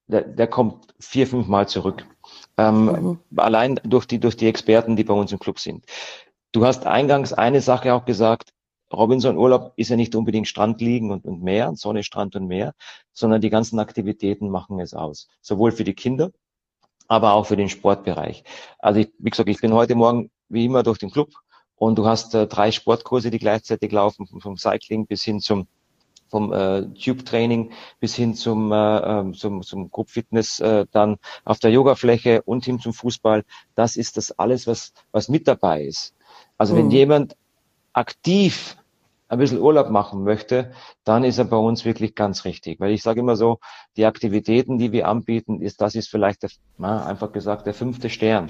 der, 0.07 0.21
der 0.21 0.47
kommt 0.47 0.93
vier, 0.99 1.27
fünf 1.27 1.47
Mal 1.47 1.67
zurück. 1.67 2.05
Ähm, 2.57 2.85
mhm. 2.85 3.19
Allein 3.37 3.79
durch 3.83 4.05
die, 4.05 4.19
durch 4.19 4.35
die 4.35 4.47
Experten, 4.47 4.95
die 4.95 5.03
bei 5.03 5.13
uns 5.13 5.31
im 5.31 5.39
Club 5.39 5.59
sind. 5.59 5.85
Du 6.53 6.67
hast 6.67 6.85
eingangs 6.85 7.33
eine 7.33 7.61
Sache 7.61 7.95
auch 7.95 8.05
gesagt, 8.05 8.53
Robinson 8.93 9.37
Urlaub 9.37 9.73
ist 9.75 9.89
ja 9.89 9.95
nicht 9.95 10.13
unbedingt 10.13 10.47
Strand 10.47 10.81
liegen 10.81 11.09
und, 11.09 11.25
und 11.25 11.41
Meer, 11.41 11.73
Sonne, 11.75 12.03
Strand 12.03 12.35
und 12.35 12.45
Meer, 12.45 12.75
sondern 13.11 13.41
die 13.41 13.49
ganzen 13.49 13.79
Aktivitäten 13.79 14.51
machen 14.51 14.79
es 14.79 14.93
aus. 14.93 15.27
Sowohl 15.41 15.71
für 15.71 15.83
die 15.83 15.95
Kinder, 15.95 16.29
aber 17.07 17.33
auch 17.33 17.47
für 17.47 17.57
den 17.57 17.69
Sportbereich. 17.69 18.43
Also 18.77 18.99
ich, 18.99 19.11
wie 19.17 19.31
gesagt, 19.31 19.49
ich 19.49 19.61
bin 19.61 19.73
heute 19.73 19.95
Morgen 19.95 20.29
wie 20.47 20.65
immer 20.65 20.83
durch 20.83 20.99
den 20.99 21.09
Club 21.09 21.31
und 21.75 21.97
du 21.97 22.05
hast 22.05 22.35
äh, 22.35 22.45
drei 22.45 22.69
Sportkurse, 22.69 23.31
die 23.31 23.39
gleichzeitig 23.39 23.91
laufen, 23.91 24.27
vom 24.27 24.55
Cycling 24.55 25.07
bis 25.07 25.23
hin 25.23 25.39
zum 25.39 25.67
vom 26.33 26.51
äh, 26.51 26.87
Tube-Training 26.95 27.73
bis 27.99 28.15
hin 28.15 28.33
zum, 28.33 28.71
äh, 28.71 28.75
ähm, 28.75 29.35
zum, 29.35 29.61
zum 29.61 29.91
Group 29.91 30.09
Fitness, 30.09 30.59
äh, 30.59 30.87
dann 30.91 31.17
auf 31.45 31.59
der 31.59 31.69
Yogafläche 31.69 32.41
und 32.41 32.65
hin 32.65 32.79
zum 32.79 32.91
Fußball. 32.91 33.43
Das 33.75 33.95
ist 33.95 34.17
das 34.17 34.31
alles, 34.31 34.65
was, 34.65 34.93
was 35.11 35.29
mit 35.29 35.47
dabei 35.47 35.83
ist. 35.83 36.15
Also 36.57 36.73
mhm. 36.73 36.77
wenn 36.77 36.91
jemand 36.91 37.35
aktiv 37.93 38.77
ein 39.27 39.39
bisschen 39.39 39.59
Urlaub 39.59 39.89
machen 39.89 40.23
möchte, 40.23 40.71
dann 41.03 41.23
ist 41.23 41.39
er 41.39 41.45
bei 41.45 41.57
uns 41.57 41.85
wirklich 41.85 42.15
ganz 42.15 42.45
richtig. 42.45 42.79
Weil 42.79 42.91
ich 42.91 43.01
sage 43.01 43.19
immer 43.19 43.35
so, 43.35 43.59
die 43.97 44.05
Aktivitäten, 44.05 44.77
die 44.77 44.91
wir 44.91 45.07
anbieten, 45.07 45.61
ist, 45.61 45.81
das 45.81 45.95
ist 45.95 46.09
vielleicht 46.09 46.43
der, 46.43 46.51
na, 46.77 47.05
einfach 47.05 47.31
gesagt 47.31 47.65
der 47.65 47.73
fünfte 47.73 48.09
Stern, 48.09 48.49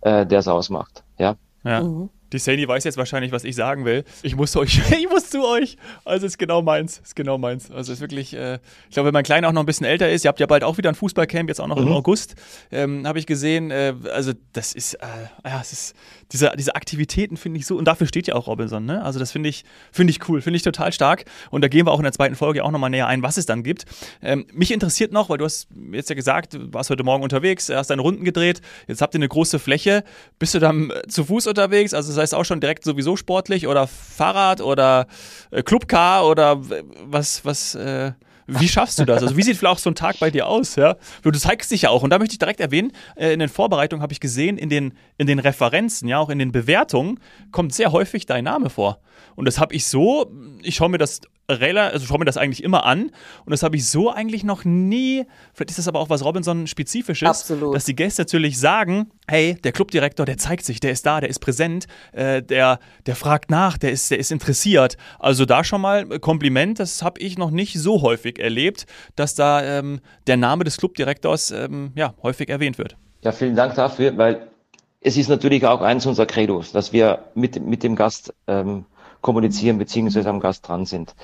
äh, 0.00 0.26
der 0.26 0.40
es 0.40 0.48
ausmacht. 0.48 1.04
Ja. 1.18 1.36
ja. 1.64 1.82
Mhm. 1.82 2.08
Die 2.32 2.38
Sadie 2.38 2.66
weiß 2.66 2.84
jetzt 2.84 2.96
wahrscheinlich, 2.96 3.32
was 3.32 3.44
ich 3.44 3.54
sagen 3.54 3.84
will. 3.84 4.04
Ich 4.22 4.36
muss 4.36 4.56
euch, 4.56 4.80
ich 4.90 5.08
muss 5.08 5.30
zu 5.30 5.44
euch. 5.46 5.76
Also 6.04 6.26
ist 6.26 6.38
genau 6.38 6.62
meins, 6.62 7.00
ist 7.04 7.14
genau 7.14 7.38
meins. 7.38 7.70
Also 7.70 7.92
ist 7.92 8.00
wirklich, 8.00 8.34
äh, 8.34 8.58
ich 8.88 8.94
glaube, 8.94 9.08
wenn 9.08 9.14
mein 9.14 9.24
Kleiner 9.24 9.48
auch 9.48 9.52
noch 9.52 9.62
ein 9.62 9.66
bisschen 9.66 9.86
älter 9.86 10.10
ist, 10.10 10.24
ihr 10.24 10.28
habt 10.28 10.40
ja 10.40 10.46
bald 10.46 10.64
auch 10.64 10.78
wieder 10.78 10.88
ein 10.88 10.94
Fußballcamp, 10.94 11.48
jetzt 11.48 11.60
auch 11.60 11.66
noch 11.66 11.78
mhm. 11.78 11.88
im 11.88 11.92
August, 11.92 12.34
ähm, 12.70 13.06
habe 13.06 13.18
ich 13.18 13.26
gesehen. 13.26 13.70
Äh, 13.70 13.94
also 14.12 14.32
das 14.52 14.72
ist, 14.72 14.94
äh, 14.94 15.06
ja, 15.44 15.60
es 15.60 15.72
ist 15.72 15.94
diese, 16.32 16.52
diese 16.56 16.74
Aktivitäten 16.74 17.36
finde 17.36 17.58
ich 17.58 17.66
so 17.66 17.76
und 17.76 17.84
dafür 17.84 18.06
steht 18.06 18.26
ja 18.26 18.34
auch 18.34 18.46
Robinson. 18.46 18.84
Ne? 18.84 19.02
Also 19.02 19.18
das 19.18 19.30
finde 19.32 19.48
ich, 19.48 19.64
finde 19.92 20.10
ich 20.10 20.28
cool, 20.28 20.40
finde 20.40 20.56
ich 20.56 20.62
total 20.62 20.92
stark. 20.92 21.26
Und 21.50 21.62
da 21.62 21.68
gehen 21.68 21.86
wir 21.86 21.92
auch 21.92 21.98
in 21.98 22.04
der 22.04 22.12
zweiten 22.12 22.34
Folge 22.34 22.64
auch 22.64 22.70
nochmal 22.70 22.90
näher 22.90 23.06
ein, 23.06 23.22
was 23.22 23.36
es 23.36 23.46
dann 23.46 23.62
gibt. 23.62 23.84
Ähm, 24.22 24.46
mich 24.52 24.72
interessiert 24.72 25.12
noch, 25.12 25.28
weil 25.28 25.38
du 25.38 25.44
hast 25.44 25.68
jetzt 25.92 26.08
ja 26.08 26.16
gesagt, 26.16 26.54
du 26.54 26.72
warst 26.72 26.90
heute 26.90 27.04
Morgen 27.04 27.22
unterwegs, 27.22 27.68
hast 27.68 27.90
deine 27.90 28.02
Runden 28.02 28.24
gedreht. 28.24 28.62
Jetzt 28.88 29.02
habt 29.02 29.14
ihr 29.14 29.18
eine 29.18 29.28
große 29.28 29.58
Fläche. 29.58 30.04
Bist 30.38 30.54
du 30.54 30.58
dann 30.58 30.90
äh, 30.90 31.02
zu 31.06 31.24
Fuß 31.24 31.46
unterwegs? 31.46 31.92
Also 31.92 32.12
heißt 32.22 32.34
auch 32.34 32.44
schon 32.44 32.60
direkt 32.60 32.84
sowieso 32.84 33.16
sportlich 33.16 33.66
oder 33.66 33.86
Fahrrad 33.86 34.60
oder 34.60 35.06
äh, 35.50 35.62
Clubcar 35.62 36.26
oder 36.26 36.60
was, 37.04 37.44
was, 37.44 37.74
äh, 37.74 38.12
Wie 38.46 38.68
schaffst 38.68 38.98
du 38.98 39.04
das? 39.04 39.22
Also 39.22 39.36
wie 39.36 39.42
sieht 39.42 39.56
vielleicht 39.56 39.76
auch 39.76 39.78
so 39.78 39.90
ein 39.90 39.94
Tag 39.94 40.18
bei 40.18 40.30
dir 40.30 40.46
aus? 40.46 40.76
Ja? 40.76 40.96
Du 41.22 41.30
zeigst 41.30 41.70
dich 41.70 41.82
ja 41.82 41.90
auch. 41.90 42.02
Und 42.02 42.10
da 42.10 42.18
möchte 42.18 42.32
ich 42.34 42.38
direkt 42.38 42.60
erwähnen, 42.60 42.92
äh, 43.16 43.32
in 43.32 43.38
den 43.38 43.48
Vorbereitungen 43.48 44.02
habe 44.02 44.12
ich 44.12 44.20
gesehen, 44.20 44.58
in 44.58 44.68
den, 44.68 44.94
in 45.18 45.26
den 45.26 45.38
Referenzen, 45.38 46.08
ja, 46.08 46.18
auch 46.18 46.28
in 46.28 46.38
den 46.38 46.52
Bewertungen, 46.52 47.20
kommt 47.50 47.74
sehr 47.74 47.92
häufig 47.92 48.26
dein 48.26 48.44
Name 48.44 48.70
vor. 48.70 49.00
Und 49.36 49.46
das 49.46 49.58
habe 49.58 49.74
ich 49.74 49.86
so, 49.86 50.30
ich 50.62 50.76
schaue 50.76 50.90
mir 50.90 50.98
das 50.98 51.20
also 51.48 52.06
schaue 52.06 52.18
mir 52.18 52.24
das 52.24 52.36
eigentlich 52.36 52.62
immer 52.62 52.84
an 52.84 53.10
und 53.44 53.50
das 53.50 53.62
habe 53.62 53.76
ich 53.76 53.86
so 53.88 54.10
eigentlich 54.10 54.44
noch 54.44 54.64
nie, 54.64 55.24
vielleicht 55.52 55.70
ist 55.70 55.78
das 55.78 55.88
aber 55.88 56.00
auch 56.00 56.10
was 56.10 56.24
Robinson-spezifisches, 56.24 57.28
Absolut. 57.28 57.74
dass 57.74 57.84
die 57.84 57.96
Gäste 57.96 58.22
natürlich 58.22 58.58
sagen, 58.58 59.10
hey, 59.26 59.56
der 59.62 59.72
Clubdirektor, 59.72 60.24
der 60.24 60.38
zeigt 60.38 60.64
sich, 60.64 60.80
der 60.80 60.92
ist 60.92 61.04
da, 61.04 61.20
der 61.20 61.28
ist 61.28 61.40
präsent, 61.40 61.86
äh, 62.12 62.42
der, 62.42 62.78
der 63.06 63.16
fragt 63.16 63.50
nach, 63.50 63.78
der 63.78 63.92
ist, 63.92 64.10
der 64.10 64.18
ist 64.18 64.30
interessiert. 64.32 64.96
Also 65.18 65.44
da 65.44 65.64
schon 65.64 65.80
mal 65.80 66.18
Kompliment, 66.20 66.78
das 66.80 67.02
habe 67.02 67.20
ich 67.20 67.38
noch 67.38 67.50
nicht 67.50 67.78
so 67.78 68.02
häufig 68.02 68.38
erlebt, 68.38 68.86
dass 69.16 69.34
da 69.34 69.62
ähm, 69.62 70.00
der 70.26 70.36
Name 70.36 70.64
des 70.64 70.76
Clubdirektors 70.76 71.50
ähm, 71.50 71.92
ja, 71.94 72.14
häufig 72.22 72.48
erwähnt 72.48 72.78
wird. 72.78 72.96
Ja, 73.22 73.32
vielen 73.32 73.56
Dank 73.56 73.74
dafür, 73.74 74.16
weil 74.16 74.48
es 75.00 75.16
ist 75.16 75.28
natürlich 75.28 75.66
auch 75.66 75.80
eins 75.80 76.06
unserer 76.06 76.26
Credos, 76.26 76.72
dass 76.72 76.92
wir 76.92 77.24
mit, 77.34 77.60
mit 77.64 77.82
dem 77.82 77.96
Gast 77.96 78.32
ähm, 78.46 78.84
kommunizieren 79.22 79.78
beziehungsweise 79.78 80.28
am 80.28 80.40
Gast 80.40 80.68
dran 80.68 80.84
sind, 80.84 81.14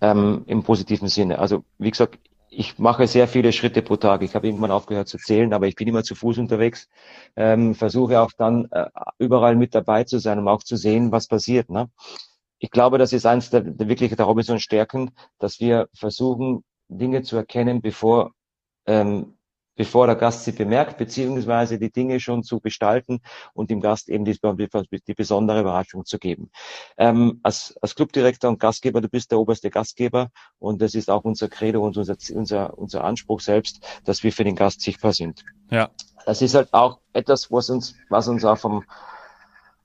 ähm, 0.00 0.42
im 0.46 0.64
positiven 0.64 1.08
Sinne. 1.08 1.38
Also 1.38 1.64
wie 1.78 1.90
gesagt, 1.90 2.18
ich 2.54 2.78
mache 2.78 3.06
sehr 3.06 3.28
viele 3.28 3.52
Schritte 3.52 3.80
pro 3.80 3.96
Tag. 3.96 4.22
Ich 4.22 4.34
habe 4.34 4.46
irgendwann 4.46 4.70
aufgehört 4.70 5.08
zu 5.08 5.16
zählen, 5.16 5.52
aber 5.54 5.68
ich 5.68 5.74
bin 5.74 5.88
immer 5.88 6.02
zu 6.04 6.14
Fuß 6.14 6.38
unterwegs. 6.38 6.88
Ähm, 7.34 7.74
versuche 7.74 8.20
auch 8.20 8.30
dann 8.36 8.68
äh, 8.70 8.86
überall 9.18 9.56
mit 9.56 9.74
dabei 9.74 10.04
zu 10.04 10.18
sein, 10.18 10.38
um 10.38 10.48
auch 10.48 10.62
zu 10.62 10.76
sehen, 10.76 11.12
was 11.12 11.28
passiert. 11.28 11.70
Ne? 11.70 11.88
Ich 12.58 12.70
glaube, 12.70 12.98
das 12.98 13.12
ist 13.12 13.24
eins 13.24 13.48
der, 13.50 13.62
der 13.62 13.88
wirklich 13.88 14.14
der 14.14 14.26
Robinson-Stärken, 14.26 15.12
dass 15.38 15.60
wir 15.60 15.88
versuchen, 15.94 16.62
Dinge 16.88 17.22
zu 17.22 17.36
erkennen, 17.36 17.80
bevor 17.80 18.32
ähm, 18.86 19.34
bevor 19.82 20.06
der 20.06 20.14
Gast 20.14 20.44
sie 20.44 20.52
bemerkt, 20.52 20.96
beziehungsweise 20.96 21.76
die 21.76 21.90
Dinge 21.90 22.20
schon 22.20 22.44
zu 22.44 22.60
gestalten 22.60 23.20
und 23.52 23.68
dem 23.68 23.80
Gast 23.80 24.08
eben 24.08 24.24
die, 24.24 24.38
die 25.08 25.14
besondere 25.14 25.58
Überraschung 25.58 26.04
zu 26.04 26.20
geben. 26.20 26.52
Ähm, 26.96 27.40
als, 27.42 27.74
als 27.82 27.96
Clubdirektor 27.96 28.48
und 28.48 28.60
Gastgeber, 28.60 29.00
du 29.00 29.08
bist 29.08 29.32
der 29.32 29.40
oberste 29.40 29.70
Gastgeber 29.70 30.28
und 30.60 30.80
das 30.80 30.94
ist 30.94 31.10
auch 31.10 31.24
unser 31.24 31.48
Credo 31.48 31.84
und 31.84 31.96
unser, 31.96 32.16
unser, 32.32 32.78
unser 32.78 33.02
Anspruch 33.02 33.40
selbst, 33.40 33.84
dass 34.04 34.22
wir 34.22 34.32
für 34.32 34.44
den 34.44 34.54
Gast 34.54 34.82
sichtbar 34.82 35.14
sind. 35.14 35.44
Ja. 35.68 35.90
Das 36.26 36.42
ist 36.42 36.54
halt 36.54 36.72
auch 36.72 37.00
etwas, 37.12 37.50
was 37.50 37.68
uns, 37.68 37.96
was 38.08 38.28
uns 38.28 38.44
auch 38.44 38.58
vom, 38.58 38.84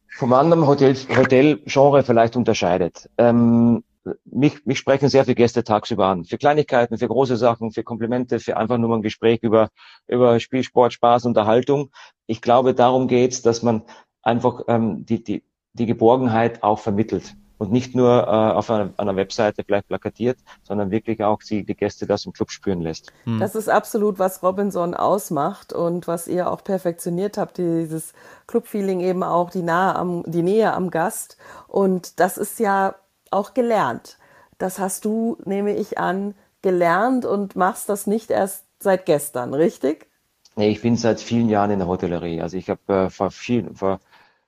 vom 0.09 0.31
anderen 0.31 0.67
Hotel, 0.67 0.95
Hotelgenre 0.95 2.03
vielleicht 2.03 2.35
unterscheidet. 2.35 3.09
Ähm, 3.17 3.83
mich, 4.25 4.65
mich 4.65 4.77
sprechen 4.77 5.09
sehr 5.09 5.25
viele 5.25 5.35
Gäste 5.35 5.63
tagsüber 5.63 6.07
an. 6.07 6.25
Für 6.25 6.37
Kleinigkeiten, 6.37 6.97
für 6.97 7.07
große 7.07 7.37
Sachen, 7.37 7.71
für 7.71 7.83
Komplimente, 7.83 8.39
für 8.39 8.57
einfach 8.57 8.77
nur 8.77 8.89
mal 8.89 8.97
ein 8.97 9.01
Gespräch 9.01 9.39
über, 9.41 9.69
über 10.07 10.39
Spiel, 10.39 10.63
Sport, 10.63 10.93
Spaß, 10.93 11.25
Unterhaltung. 11.25 11.91
Ich 12.25 12.41
glaube, 12.41 12.73
darum 12.73 13.07
geht's, 13.07 13.41
dass 13.41 13.63
man 13.63 13.83
einfach 14.21 14.61
ähm, 14.67 15.05
die, 15.05 15.23
die, 15.23 15.43
die 15.73 15.85
Geborgenheit 15.85 16.63
auch 16.63 16.79
vermittelt 16.79 17.35
und 17.57 17.71
nicht 17.71 17.95
nur 17.95 18.23
äh, 18.23 18.29
auf 18.29 18.69
einer, 18.69 18.93
einer 18.97 19.15
Webseite 19.15 19.63
vielleicht 19.63 19.87
plakatiert, 19.87 20.37
sondern 20.63 20.91
wirklich 20.91 21.23
auch 21.23 21.41
die, 21.41 21.65
die 21.65 21.75
Gäste 21.75 22.05
das 22.05 22.25
im 22.25 22.33
Club 22.33 22.51
spüren 22.51 22.81
lässt. 22.81 23.11
Hm. 23.23 23.39
Das 23.39 23.55
ist 23.55 23.69
absolut, 23.69 24.19
was 24.19 24.43
Robinson 24.43 24.93
ausmacht 24.93 25.73
und 25.73 26.07
was 26.07 26.27
ihr 26.27 26.51
auch 26.51 26.63
perfektioniert 26.63 27.37
habt, 27.37 27.57
dieses 27.57 28.13
Clubfeeling 28.45 28.99
eben 29.01 29.23
auch 29.23 29.49
die, 29.49 29.63
Nahe 29.63 29.95
am, 29.95 30.23
die 30.27 30.43
Nähe 30.43 30.73
am 30.73 30.91
Gast. 30.91 31.37
Und 31.67 32.19
das 32.19 32.37
ist 32.37 32.59
ja 32.59 32.95
auch 33.33 33.53
gelernt. 33.53 34.17
Das 34.57 34.79
hast 34.79 35.05
du, 35.05 35.37
nehme 35.45 35.75
ich 35.75 35.97
an, 35.97 36.35
gelernt 36.61 37.25
und 37.25 37.55
machst 37.55 37.89
das 37.89 38.07
nicht 38.07 38.31
erst 38.31 38.65
seit 38.79 39.05
gestern, 39.05 39.53
richtig? 39.53 40.07
Nee, 40.55 40.69
ich 40.69 40.81
bin 40.81 40.97
seit 40.97 41.19
vielen 41.21 41.49
Jahren 41.49 41.71
in 41.71 41.79
der 41.79 41.87
Hotellerie. 41.87 42.41
Also 42.41 42.57
ich 42.57 42.69
habe 42.69 42.93
äh, 42.93 43.09
vor, 43.09 43.31
viel, 43.31 43.73
vor 43.75 43.99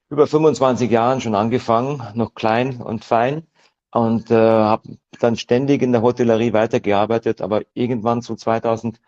über 0.10 0.28
25 0.28 0.90
Jahren 0.90 1.22
schon 1.22 1.36
angefangen, 1.36 2.02
noch 2.16 2.34
klein 2.34 2.82
und 2.82 3.06
fein 3.06 3.44
und 3.92 4.32
äh, 4.32 4.36
habe 4.36 4.98
dann 5.20 5.36
ständig 5.38 5.82
in 5.82 5.92
der 5.92 6.02
Hotellerie 6.02 6.54
weitergearbeitet, 6.54 7.42
aber 7.42 7.62
irgendwann 7.74 8.22
so 8.22 8.36
2000, 8.36 9.00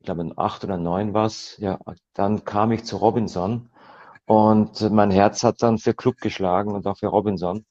ich 0.00 0.06
glaube 0.06 0.32
8 0.36 0.64
oder 0.64 0.76
9 0.78 1.14
war 1.14 1.26
es, 1.26 1.56
ja, 1.58 1.78
dann 2.14 2.44
kam 2.44 2.72
ich 2.72 2.84
zu 2.84 2.96
Robinson 2.96 3.70
und 4.26 4.80
mein 4.90 5.10
Herz 5.10 5.44
hat 5.44 5.62
dann 5.62 5.78
für 5.78 5.94
Club 5.94 6.18
geschlagen 6.20 6.72
und 6.72 6.86
auch 6.86 6.98
für 6.98 7.08
Robinson. 7.08 7.64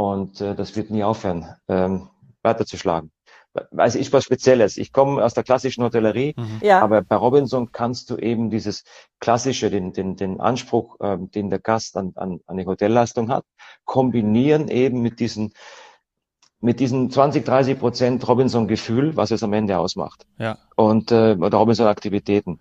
Und 0.00 0.40
äh, 0.40 0.54
das 0.54 0.76
wird 0.76 0.88
nie 0.90 1.04
aufhören, 1.04 1.56
ähm, 1.68 2.08
weiterzuschlagen. 2.42 3.10
Weil 3.52 3.86
es 3.86 3.96
ist 3.96 4.10
was 4.14 4.24
Spezielles. 4.24 4.78
Ich 4.78 4.94
komme 4.94 5.22
aus 5.22 5.34
der 5.34 5.44
klassischen 5.44 5.84
Hotellerie, 5.84 6.32
mhm. 6.38 6.60
ja. 6.62 6.80
aber 6.80 7.02
bei 7.02 7.16
Robinson 7.16 7.70
kannst 7.70 8.08
du 8.08 8.16
eben 8.16 8.48
dieses 8.48 8.84
klassische, 9.18 9.68
den, 9.68 9.92
den, 9.92 10.16
den 10.16 10.40
Anspruch, 10.40 10.96
ähm, 11.02 11.30
den 11.30 11.50
der 11.50 11.58
Gast 11.58 11.98
an, 11.98 12.12
an, 12.14 12.40
an 12.46 12.56
die 12.56 12.64
Hotelleistung 12.64 13.28
hat, 13.28 13.44
kombinieren 13.84 14.68
eben 14.68 15.02
mit 15.02 15.20
diesen 15.20 15.52
mit 16.62 16.80
diesen 16.80 17.10
20, 17.10 17.44
30 17.44 17.78
Prozent 17.78 18.26
Robinson-Gefühl, 18.26 19.16
was 19.16 19.30
es 19.30 19.42
am 19.42 19.52
Ende 19.52 19.78
ausmacht. 19.78 20.26
Ja. 20.38 20.56
Und 20.76 21.12
äh, 21.12 21.36
oder 21.38 21.58
Robinson-Aktivitäten. 21.58 22.58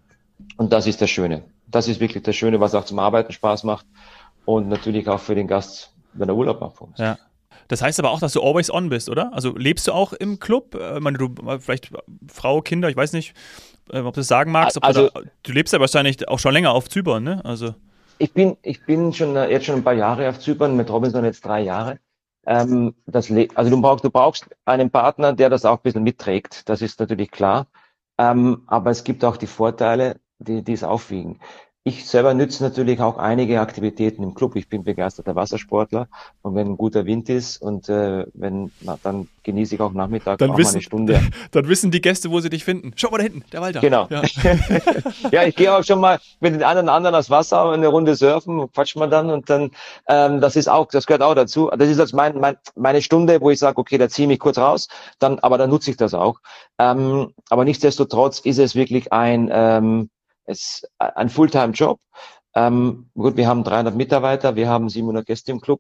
Und 0.58 0.74
das 0.74 0.88
ist 0.88 1.02
das 1.02 1.10
Schöne. 1.10 1.46
Das 1.68 1.88
ist 1.88 2.02
wirklich 2.02 2.24
das 2.24 2.36
Schöne, 2.36 2.60
was 2.60 2.76
auch 2.76 2.84
zum 2.84 3.00
Arbeiten 3.00 3.32
Spaß 3.32 3.64
macht 3.64 3.86
und 4.44 4.68
natürlich 4.68 5.08
auch 5.08 5.22
für 5.22 5.36
den 5.36 5.48
Gast, 5.48 5.94
wenn 6.12 6.28
er 6.28 6.36
Urlaub 6.36 6.60
macht. 6.60 6.76
Ja. 6.98 7.18
Das 7.70 7.82
heißt 7.82 8.00
aber 8.00 8.12
auch, 8.12 8.20
dass 8.20 8.34
du 8.34 8.42
always 8.42 8.70
on 8.70 8.90
bist, 8.90 9.10
oder? 9.10 9.34
Also 9.34 9.56
lebst 9.56 9.88
du 9.88 9.94
auch 9.94 10.12
im 10.12 10.40
Club? 10.40 10.76
Äh, 10.76 10.98
ich 10.98 11.02
meine, 11.02 11.18
du 11.18 11.34
vielleicht 11.60 11.92
Frau, 12.28 12.62
Kinder, 12.62 12.90
ich 12.90 12.98
weiß 12.98 13.14
nicht, 13.14 13.34
äh, 13.92 14.00
ob 14.00 14.14
du 14.14 14.20
das 14.20 14.28
sagen 14.28 14.52
magst. 14.52 14.84
Also, 14.84 15.10
da, 15.10 15.22
du 15.44 15.52
lebst 15.54 15.74
ja 15.74 15.80
wahrscheinlich 15.80 16.28
auch 16.28 16.40
schon 16.40 16.54
länger 16.54 16.72
auf 16.72 16.90
Zypern, 16.90 17.24
ne? 17.24 17.46
Also 17.46 17.74
ich 18.20 18.34
bin, 18.34 18.58
ich 18.62 18.86
bin 18.86 19.14
schon 19.14 19.36
äh, 19.36 19.50
jetzt 19.50 19.66
schon 19.66 19.76
ein 19.76 19.84
paar 19.84 19.94
Jahre 19.94 20.28
auf 20.30 20.40
Zypern, 20.40 20.76
mit 20.76 20.90
Robinson 20.90 21.24
jetzt 21.24 21.46
drei 21.46 21.62
Jahre. 21.62 22.00
Ähm, 22.46 22.96
das 23.06 23.32
also 23.56 23.72
du 23.72 23.82
brauchst, 23.82 24.04
du 24.04 24.10
brauchst 24.10 24.50
einen 24.66 24.90
Partner, 24.90 25.34
der 25.34 25.50
das 25.50 25.66
auch 25.66 25.78
ein 25.78 25.84
bisschen 25.84 26.04
mitträgt. 26.04 26.68
Das 26.68 26.82
ist 26.82 27.00
natürlich 27.00 27.32
klar. 27.32 27.68
Ähm, 28.18 28.64
aber 28.68 28.92
es 28.92 29.04
gibt 29.04 29.24
auch 29.24 29.38
die 29.38 29.48
Vorteile, 29.48 30.20
die, 30.40 30.64
die 30.64 30.74
es 30.74 30.84
aufwiegen. 30.84 31.40
Ich 31.90 32.06
selber 32.06 32.36
nütze 32.36 32.64
natürlich 32.64 33.02
auch 33.02 33.18
einige 33.18 33.62
Aktivitäten 33.62 34.22
im 34.22 34.36
Club. 34.36 34.56
Ich 34.56 34.70
bin 34.70 34.84
begeisterter 34.84 35.36
Wassersportler 35.36 36.08
und 36.44 36.54
wenn 36.54 36.68
ein 36.68 36.78
guter 36.78 37.08
Wind 37.08 37.30
ist 37.30 37.60
und 37.64 37.90
äh, 37.90 38.28
wenn, 38.36 38.72
na, 38.82 39.00
dann 39.02 39.28
genieße 39.42 39.74
ich 39.74 39.82
auch 39.82 39.92
Nachmittag 39.94 40.38
dann 40.38 40.52
auch 40.52 40.58
wissen, 40.60 40.74
mal 40.74 40.76
eine 40.76 40.82
Stunde. 40.84 41.22
Dann 41.52 41.68
wissen 41.68 41.90
die 41.90 42.00
Gäste, 42.00 42.30
wo 42.30 42.42
sie 42.42 42.52
dich 42.52 42.64
finden. 42.64 42.92
Schau 42.96 43.10
mal 43.10 43.18
da 43.18 43.24
hinten, 43.24 43.44
der 43.52 43.62
Walter. 43.62 43.80
Genau. 43.80 44.08
Ja, 44.12 44.22
ja 45.32 45.44
ich 45.46 45.56
gehe 45.56 45.76
auch 45.76 45.84
schon 45.84 46.00
mal 46.00 46.20
mit 46.40 46.54
den 46.54 46.62
anderen 46.62 46.90
anderen 46.90 47.16
aufs 47.16 47.32
Wasser 47.32 47.72
eine 47.72 47.88
Runde 47.88 48.16
surfen, 48.16 48.72
quatsch 48.72 48.96
mal 48.96 49.10
dann 49.10 49.32
und 49.32 49.50
dann, 49.50 49.72
ähm, 50.08 50.42
das 50.42 50.56
ist 50.56 50.70
auch, 50.70 50.90
das 50.92 51.08
gehört 51.08 51.24
auch 51.24 51.34
dazu. 51.34 51.72
Das 51.76 51.90
ist 51.90 52.00
also 52.00 52.16
mein, 52.16 52.40
mein, 52.40 52.58
meine 52.76 53.02
Stunde, 53.02 53.42
wo 53.42 53.50
ich 53.50 53.58
sage, 53.58 53.80
okay, 53.80 53.98
da 53.98 54.10
ziehe 54.10 54.28
ich 54.28 54.30
mich 54.30 54.40
kurz 54.40 54.60
raus, 54.60 54.90
dann, 55.18 55.40
aber 55.40 55.58
dann 55.58 55.72
nutze 55.72 55.90
ich 55.90 55.98
das 55.98 56.14
auch. 56.14 56.40
Ähm, 56.78 57.34
aber 57.50 57.66
nichtsdestotrotz 57.66 58.42
ist 58.42 58.60
es 58.60 58.76
wirklich 58.76 59.12
ein 59.12 59.50
ähm, 59.52 60.10
es 60.50 60.82
ist 60.84 60.92
ein 60.98 61.30
Fulltime-Job. 61.30 62.00
Ähm, 62.56 63.10
gut, 63.14 63.38
wir 63.38 63.48
haben 63.48 63.64
300 63.64 63.96
Mitarbeiter, 63.96 64.56
wir 64.56 64.68
haben 64.68 64.90
700 64.90 65.26
Gäste 65.26 65.52
im 65.52 65.62
Club. 65.62 65.80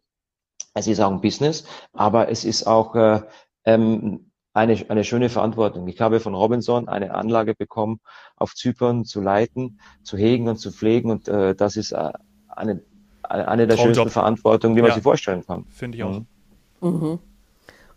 Es 0.75 0.87
ist 0.87 0.99
auch 0.99 1.11
ein 1.11 1.21
Business, 1.21 1.65
aber 1.93 2.29
es 2.29 2.45
ist 2.45 2.67
auch 2.67 2.95
äh, 2.95 3.21
ähm, 3.65 4.31
eine, 4.53 4.77
eine 4.89 5.03
schöne 5.03 5.29
Verantwortung. 5.29 5.87
Ich 5.87 5.99
habe 5.99 6.19
von 6.19 6.35
Robinson 6.35 6.87
eine 6.87 7.15
Anlage 7.15 7.55
bekommen, 7.55 7.99
auf 8.35 8.53
Zypern 8.53 9.03
zu 9.05 9.21
leiten, 9.21 9.79
zu 10.03 10.17
hegen 10.17 10.47
und 10.47 10.57
zu 10.57 10.71
pflegen 10.71 11.09
und 11.09 11.27
äh, 11.27 11.55
das 11.55 11.75
ist 11.75 11.91
äh, 11.91 12.11
eine, 12.47 12.81
eine 13.23 13.65
der 13.65 13.75
Traumjob. 13.75 13.95
schönsten 13.95 14.11
Verantwortungen, 14.11 14.75
die 14.75 14.81
man 14.81 14.89
ja. 14.89 14.95
sich 14.95 15.03
vorstellen 15.03 15.45
kann. 15.45 15.65
Finde 15.69 15.97
ich 15.97 16.03
auch. 16.03 16.11
Mhm. 16.11 16.27
Mhm. 16.81 17.19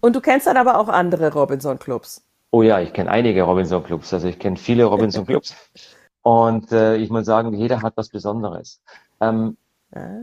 Und 0.01 0.17
du 0.17 0.21
kennst 0.21 0.47
dann 0.47 0.57
aber 0.57 0.79
auch 0.81 0.89
andere 0.89 1.33
Robinson-Clubs. 1.33 2.27
Oh 2.51 2.63
ja, 2.63 2.81
ich 2.81 2.93
kenne 2.93 3.11
einige 3.11 3.43
Robinson-Clubs. 3.43 4.13
Also 4.13 4.29
ich 4.29 4.39
kenne 4.39 4.57
viele 4.57 4.85
Robinson-Clubs. 4.85 5.55
Und 6.23 6.73
äh, 6.73 6.97
ich 6.97 7.11
muss 7.11 7.27
sagen, 7.27 7.53
jeder 7.55 7.83
hat 7.83 7.95
was 7.97 8.09
Besonderes. 8.09 8.81
Ähm, 9.21 9.57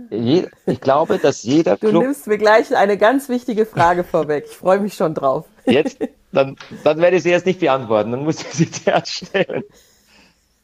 je, 0.09 0.47
ich 0.65 0.81
glaube, 0.81 1.19
dass 1.19 1.43
jeder 1.43 1.73
du 1.73 1.89
Club. 1.89 1.93
Du 1.93 2.01
nimmst 2.01 2.27
mir 2.27 2.37
gleich 2.37 2.75
eine 2.75 2.97
ganz 2.97 3.29
wichtige 3.29 3.65
Frage 3.65 4.03
vorweg. 4.03 4.45
Ich 4.47 4.57
freue 4.57 4.79
mich 4.79 4.93
schon 4.95 5.13
drauf. 5.13 5.45
Jetzt? 5.65 5.99
Dann, 6.31 6.55
dann 6.83 6.99
werde 6.99 7.17
ich 7.17 7.23
sie 7.23 7.31
jetzt 7.31 7.45
nicht 7.45 7.59
beantworten. 7.59 8.11
Dann 8.11 8.23
muss 8.23 8.41
ich 8.41 8.51
sie 8.53 8.71
zuerst 8.71 9.09
stellen. 9.09 9.63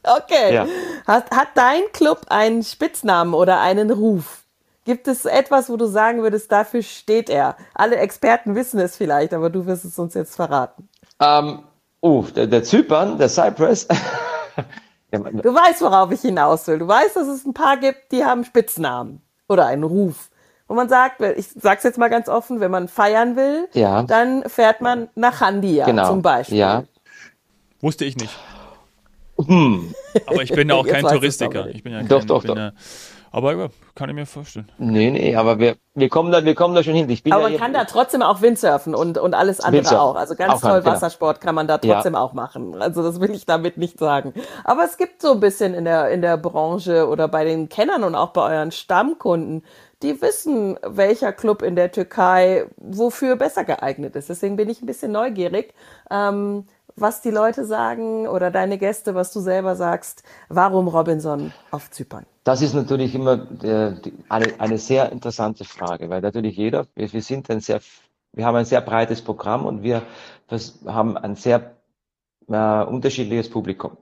Okay. 0.03 0.53
Ja. 0.53 0.67
Hat, 1.07 1.31
hat 1.31 1.49
dein 1.55 1.81
Club 1.91 2.21
einen 2.29 2.63
Spitznamen 2.63 3.33
oder 3.33 3.59
einen 3.59 3.91
Ruf? 3.91 4.43
Gibt 4.85 5.07
es 5.07 5.25
etwas, 5.25 5.69
wo 5.69 5.77
du 5.77 5.87
sagen 5.87 6.21
würdest, 6.21 6.51
dafür 6.51 6.83
steht 6.83 7.29
er? 7.29 7.57
Alle 7.73 7.95
Experten 7.95 8.53
wissen 8.53 8.79
es 8.79 8.95
vielleicht, 8.95 9.33
aber 9.33 9.49
du 9.49 9.65
wirst 9.65 9.83
es 9.83 9.97
uns 9.97 10.13
jetzt 10.13 10.35
verraten. 10.35 10.87
Ähm, 11.19 11.63
oh, 12.01 12.23
der, 12.35 12.45
der 12.45 12.63
Zypern, 12.63 13.17
der 13.17 13.29
Cypress. 13.29 13.87
Du 15.23 15.53
weißt, 15.53 15.81
worauf 15.81 16.11
ich 16.11 16.21
hinaus 16.21 16.67
will. 16.67 16.79
Du 16.79 16.87
weißt, 16.87 17.15
dass 17.15 17.27
es 17.27 17.45
ein 17.45 17.53
paar 17.53 17.77
gibt, 17.77 18.11
die 18.11 18.23
haben 18.23 18.43
Spitznamen 18.43 19.21
oder 19.47 19.65
einen 19.67 19.83
Ruf. 19.83 20.29
Wo 20.67 20.73
man 20.73 20.89
sagt, 20.89 21.21
ich 21.21 21.47
sag's 21.49 21.83
jetzt 21.83 21.97
mal 21.97 22.09
ganz 22.09 22.27
offen, 22.27 22.59
wenn 22.59 22.71
man 22.71 22.87
feiern 22.87 23.35
will, 23.35 23.67
ja. 23.73 24.03
dann 24.03 24.43
fährt 24.49 24.81
man 24.81 25.09
nach 25.15 25.39
Handia 25.39 25.85
genau. 25.85 26.07
zum 26.07 26.21
Beispiel. 26.21 26.57
Ja. 26.57 26.83
Wusste 27.81 28.05
ich 28.05 28.17
nicht. 28.17 28.35
Hm. 29.37 29.93
Aber 30.25 30.41
ich 30.41 30.51
bin 30.51 30.69
ja 30.69 30.75
auch 30.75 30.87
kein 30.87 31.03
Touristiker. 31.03 31.67
Ich 31.67 31.83
bin 31.83 31.93
ja 31.93 31.99
kein, 31.99 32.07
doch, 32.07 32.23
doch, 32.23 32.43
doch. 32.43 32.55
Ja, 32.55 32.71
aber 33.35 33.53
ja, 33.53 33.67
kann 33.95 34.07
ich 34.07 34.15
mir 34.15 34.25
vorstellen. 34.25 34.71
Nee, 34.77 35.11
nee, 35.11 35.35
aber 35.35 35.59
wir, 35.59 35.75
wir, 35.93 36.07
kommen, 36.07 36.31
da, 36.31 36.45
wir 36.45 36.55
kommen 36.55 36.73
da 36.73 36.83
schon 36.83 36.93
hin. 36.93 37.09
Ich 37.09 37.21
bin 37.21 37.33
aber 37.33 37.49
ja 37.49 37.49
man 37.49 37.59
kann 37.59 37.73
da 37.73 37.83
trotzdem 37.83 38.21
auch 38.21 38.41
Windsurfen 38.41 38.95
und, 38.95 39.17
und 39.17 39.33
alles 39.33 39.59
andere 39.59 39.81
Windsurfen. 39.81 39.99
auch. 39.99 40.15
Also 40.15 40.35
ganz 40.35 40.53
auch 40.53 40.61
toll 40.61 40.81
kann, 40.81 40.93
Wassersport 40.93 41.41
kann 41.41 41.53
man 41.53 41.67
da 41.67 41.77
trotzdem 41.77 42.13
ja. 42.13 42.21
auch 42.21 42.31
machen. 42.31 42.81
Also 42.81 43.03
das 43.03 43.19
will 43.19 43.31
ich 43.31 43.45
damit 43.45 43.77
nicht 43.77 43.99
sagen. 43.99 44.33
Aber 44.63 44.85
es 44.85 44.95
gibt 44.95 45.21
so 45.21 45.33
ein 45.33 45.41
bisschen 45.41 45.73
in 45.73 45.83
der, 45.83 46.11
in 46.11 46.21
der 46.21 46.37
Branche 46.37 47.09
oder 47.09 47.27
bei 47.27 47.43
den 47.43 47.67
Kennern 47.67 48.05
und 48.05 48.15
auch 48.15 48.29
bei 48.29 48.55
euren 48.55 48.71
Stammkunden, 48.71 49.65
die 50.01 50.21
wissen, 50.21 50.79
welcher 50.81 51.33
Club 51.33 51.61
in 51.61 51.75
der 51.75 51.91
Türkei 51.91 52.67
wofür 52.77 53.35
besser 53.35 53.65
geeignet 53.65 54.15
ist. 54.15 54.29
Deswegen 54.29 54.55
bin 54.55 54.69
ich 54.69 54.81
ein 54.81 54.85
bisschen 54.85 55.11
neugierig. 55.11 55.73
Ähm, 56.09 56.67
was 56.95 57.19
die 57.19 57.31
Leute 57.31 57.65
sagen 57.65 58.29
oder 58.29 58.49
deine 58.49 58.77
Gäste, 58.77 59.13
was 59.13 59.33
du 59.33 59.41
selber 59.41 59.75
sagst, 59.75 60.23
warum 60.47 60.87
Robinson 60.87 61.51
auf 61.69 61.91
Zypern? 61.91 62.25
Das 62.45 62.61
ist 62.61 62.75
natürlich 62.75 63.15
immer 63.15 63.47
äh, 63.63 63.95
eine, 64.29 64.59
eine 64.59 64.77
sehr 64.77 65.11
interessante 65.11 65.65
Frage, 65.65 66.11
weil 66.11 66.21
natürlich 66.21 66.55
jeder, 66.55 66.85
wir, 66.93 67.11
wir 67.11 67.21
sind 67.23 67.49
ein 67.49 67.59
sehr, 67.59 67.81
wir 68.33 68.45
haben 68.45 68.55
ein 68.55 68.65
sehr 68.65 68.81
breites 68.81 69.23
Programm 69.23 69.65
und 69.65 69.81
wir 69.81 70.03
haben 70.85 71.17
ein 71.17 71.35
sehr 71.35 71.75
äh, 72.47 72.83
unterschiedliches 72.83 73.49
Publikum. 73.49 73.97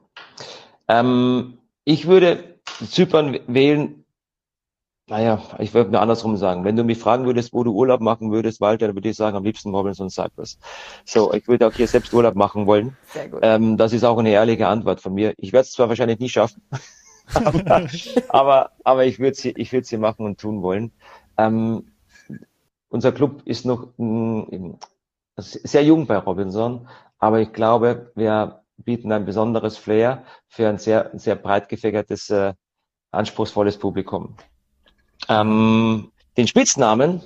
Ähm, 0.90 1.58
ich 1.86 2.06
würde 2.06 2.60
Zypern 2.86 3.40
wählen, 3.48 4.04
naja, 5.08 5.42
ich 5.60 5.74
würde 5.74 5.92
mir 5.92 6.02
andersrum 6.02 6.36
sagen. 6.36 6.66
Wenn 6.66 6.76
du 6.76 6.84
mich 6.84 6.98
fragen 6.98 7.26
würdest, 7.26 7.54
wo 7.54 7.64
du 7.64 7.72
Urlaub 7.72 8.02
machen 8.02 8.30
würdest, 8.30 8.60
Walter, 8.60 8.88
dann 8.88 8.96
würde 8.98 9.08
ich 9.08 9.16
sagen, 9.16 9.38
am 9.38 9.46
liebsten 9.46 9.74
Robinson 9.74 10.10
Cyprus. 10.10 10.60
So, 11.06 11.32
ich 11.34 11.48
würde 11.48 11.66
auch 11.66 11.74
hier 11.74 11.88
selbst 11.88 12.14
Urlaub 12.14 12.36
machen 12.36 12.68
wollen. 12.68 12.98
Sehr 13.08 13.30
gut. 13.30 13.40
Ähm, 13.42 13.78
das 13.78 13.94
ist 13.94 14.04
auch 14.04 14.18
eine 14.18 14.32
ehrliche 14.32 14.68
Antwort 14.68 15.00
von 15.00 15.14
mir. 15.14 15.34
Ich 15.38 15.54
werde 15.54 15.64
es 15.64 15.72
zwar 15.72 15.88
wahrscheinlich 15.88 16.20
nie 16.20 16.30
schaffen, 16.30 16.62
aber, 18.30 18.72
aber, 18.84 19.06
ich 19.06 19.20
würde 19.20 19.36
sie, 19.36 19.54
ich 19.58 19.72
würde 19.72 19.88
sie 19.88 19.98
machen 19.98 20.26
und 20.26 20.40
tun 20.40 20.62
wollen. 20.62 20.92
Ähm, 21.38 21.92
unser 22.90 23.12
Club 23.12 23.42
ist 23.46 23.66
noch 23.66 23.88
mh, 23.98 24.58
mm, 24.58 24.80
sehr 25.38 25.84
jung 25.84 26.06
bei 26.06 26.18
Robinson, 26.18 26.88
aber 27.18 27.40
ich 27.40 27.54
glaube, 27.54 28.12
wir 28.16 28.64
bieten 28.78 29.12
ein 29.12 29.26
besonderes 29.26 29.78
Flair 29.78 30.24
für 30.48 30.68
ein 30.68 30.78
sehr, 30.78 31.12
sehr 31.14 31.36
breit 31.36 31.70
gefächertes, 31.70 32.30
äh, 32.30 32.54
anspruchsvolles 33.12 33.78
Publikum. 33.78 34.36
Ähm, 35.30 36.12
den 36.38 36.48
Spitznamen, 36.48 37.22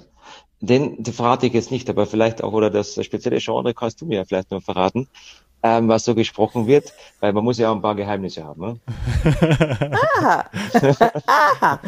den, 0.60 1.04
den 1.04 1.14
verrate 1.14 1.48
ich 1.48 1.54
jetzt 1.54 1.72
nicht, 1.72 1.90
aber 1.90 2.06
vielleicht 2.06 2.44
auch, 2.44 2.54
oder 2.54 2.70
das 2.70 2.94
spezielle 3.04 3.40
Genre 3.40 3.74
kannst 3.74 4.02
du 4.02 4.06
mir 4.06 4.26
vielleicht 4.26 4.52
noch 4.52 4.62
verraten 4.62 5.08
ähm, 5.68 5.88
was 5.88 6.06
so 6.06 6.16
gesprochen 6.16 6.68
wird, 6.68 6.94
weil 7.20 7.34
man 7.34 7.44
muss 7.44 7.58
ja 7.58 7.70
auch 7.72 7.76
ein 7.76 7.82
paar 7.82 7.96
Geheimnisse 7.96 8.44
haben. 8.44 8.62
Ne? 8.62 8.80
aha. 10.18 10.46
aha. 11.28 11.80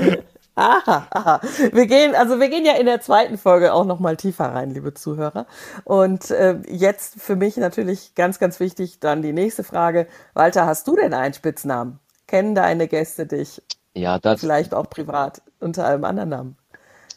Aha, 0.56 1.08
aha. 1.12 1.40
Wir 1.72 1.88
gehen, 1.88 2.16
also 2.16 2.42
wir 2.42 2.50
gehen 2.50 2.66
ja 2.66 2.74
in 2.74 2.86
der 2.86 3.00
zweiten 3.00 3.38
Folge 3.38 3.74
auch 3.74 3.86
noch 3.86 4.00
mal 4.00 4.18
tiefer 4.18 4.46
rein, 4.54 4.72
liebe 4.72 4.94
Zuhörer. 4.94 5.46
Und 5.86 6.32
äh, 6.32 6.60
jetzt 6.68 7.22
für 7.22 7.38
mich 7.38 7.56
natürlich 7.56 8.14
ganz, 8.14 8.40
ganz 8.40 8.60
wichtig 8.60 9.00
dann 9.00 9.22
die 9.22 9.32
nächste 9.32 9.64
Frage. 9.64 10.08
Walter, 10.34 10.66
hast 10.66 10.86
du 10.88 10.98
denn 10.98 11.14
einen 11.14 11.34
Spitznamen? 11.34 12.00
Kennen 12.28 12.56
deine 12.56 12.90
Gäste 12.90 13.26
dich? 13.26 13.62
Ja, 13.94 14.20
das. 14.20 14.42
Vielleicht 14.42 14.74
auch 14.74 14.90
privat 14.90 15.42
unter 15.62 15.88
einem 15.88 16.04
anderen 16.04 16.30
Namen. 16.30 16.58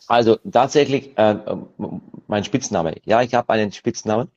Also 0.07 0.37
tatsächlich 0.51 1.19
äh, 1.19 1.35
mein 2.29 2.45
Spitzname. 2.45 2.95
Ja, 3.05 3.23
ich 3.23 3.35
habe 3.35 3.53
einen 3.53 3.73
Spitznamen. 3.73 4.31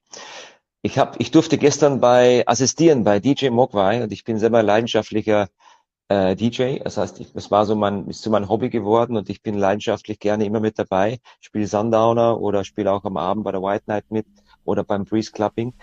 Ich 0.86 1.00
habe, 1.00 1.18
ich 1.18 1.32
durfte 1.32 1.58
gestern 1.58 2.00
bei 2.00 2.44
assistieren 2.46 3.04
bei 3.04 3.20
DJ 3.20 3.50
Mogwai 3.50 4.04
und 4.04 4.12
ich 4.12 4.24
bin 4.24 4.38
selber 4.38 4.62
leidenschaftlicher 4.62 5.48
äh, 6.10 6.36
DJ. 6.36 6.78
Das 6.84 6.98
heißt, 6.98 7.20
ich, 7.22 7.34
das 7.34 7.50
war 7.50 7.66
so 7.66 7.74
mein, 7.74 8.08
ist 8.08 8.22
so 8.22 8.30
mein 8.30 8.48
Hobby 8.48 8.70
geworden 8.70 9.18
und 9.18 9.28
ich 9.32 9.42
bin 9.42 9.56
leidenschaftlich 9.58 10.20
gerne 10.20 10.46
immer 10.46 10.60
mit 10.60 10.78
dabei. 10.78 11.18
Spiele 11.42 11.66
Sundowner 11.66 12.40
oder 12.40 12.64
spiele 12.64 12.92
auch 12.92 13.04
am 13.04 13.18
Abend 13.18 13.46
bei 13.46 13.52
der 13.52 13.64
White 13.64 13.86
Night 13.88 14.06
mit 14.12 14.28
oder 14.64 14.84
beim 14.84 15.06
Breeze 15.06 15.32
Clubbing. 15.32 15.74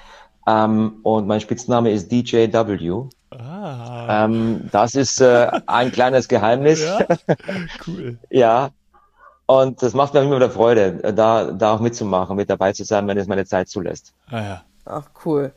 Ähm, 0.47 1.01
und 1.03 1.27
mein 1.27 1.41
Spitzname 1.41 1.91
ist 1.91 2.13
DJ 2.13 2.53
W. 2.53 3.09
Ah. 3.31 4.27
Ähm, 4.27 4.69
das 4.71 4.95
ist 4.95 5.21
äh, 5.21 5.51
ein 5.67 5.91
kleines 5.91 6.29
Geheimnis. 6.29 6.81
Ja, 6.81 7.01
cool. 7.89 8.21
ja. 8.31 8.71
Und 9.47 9.83
das 9.83 9.95
macht 9.95 10.15
mir 10.15 10.21
immer 10.21 10.37
wieder 10.37 10.51
Freude, 10.51 11.13
da, 11.13 11.51
da 11.51 11.75
auch 11.75 11.81
mitzumachen, 11.81 12.37
mit 12.37 12.49
dabei 12.49 12.73
zu 12.73 12.85
sein, 12.85 13.09
wenn 13.09 13.19
es 13.19 13.27
meine 13.27 13.47
Zeit 13.47 13.69
zulässt. 13.69 14.15
Ah 14.29 14.41
ja. 14.41 14.63
Ach, 14.85 15.09
cool. 15.25 15.53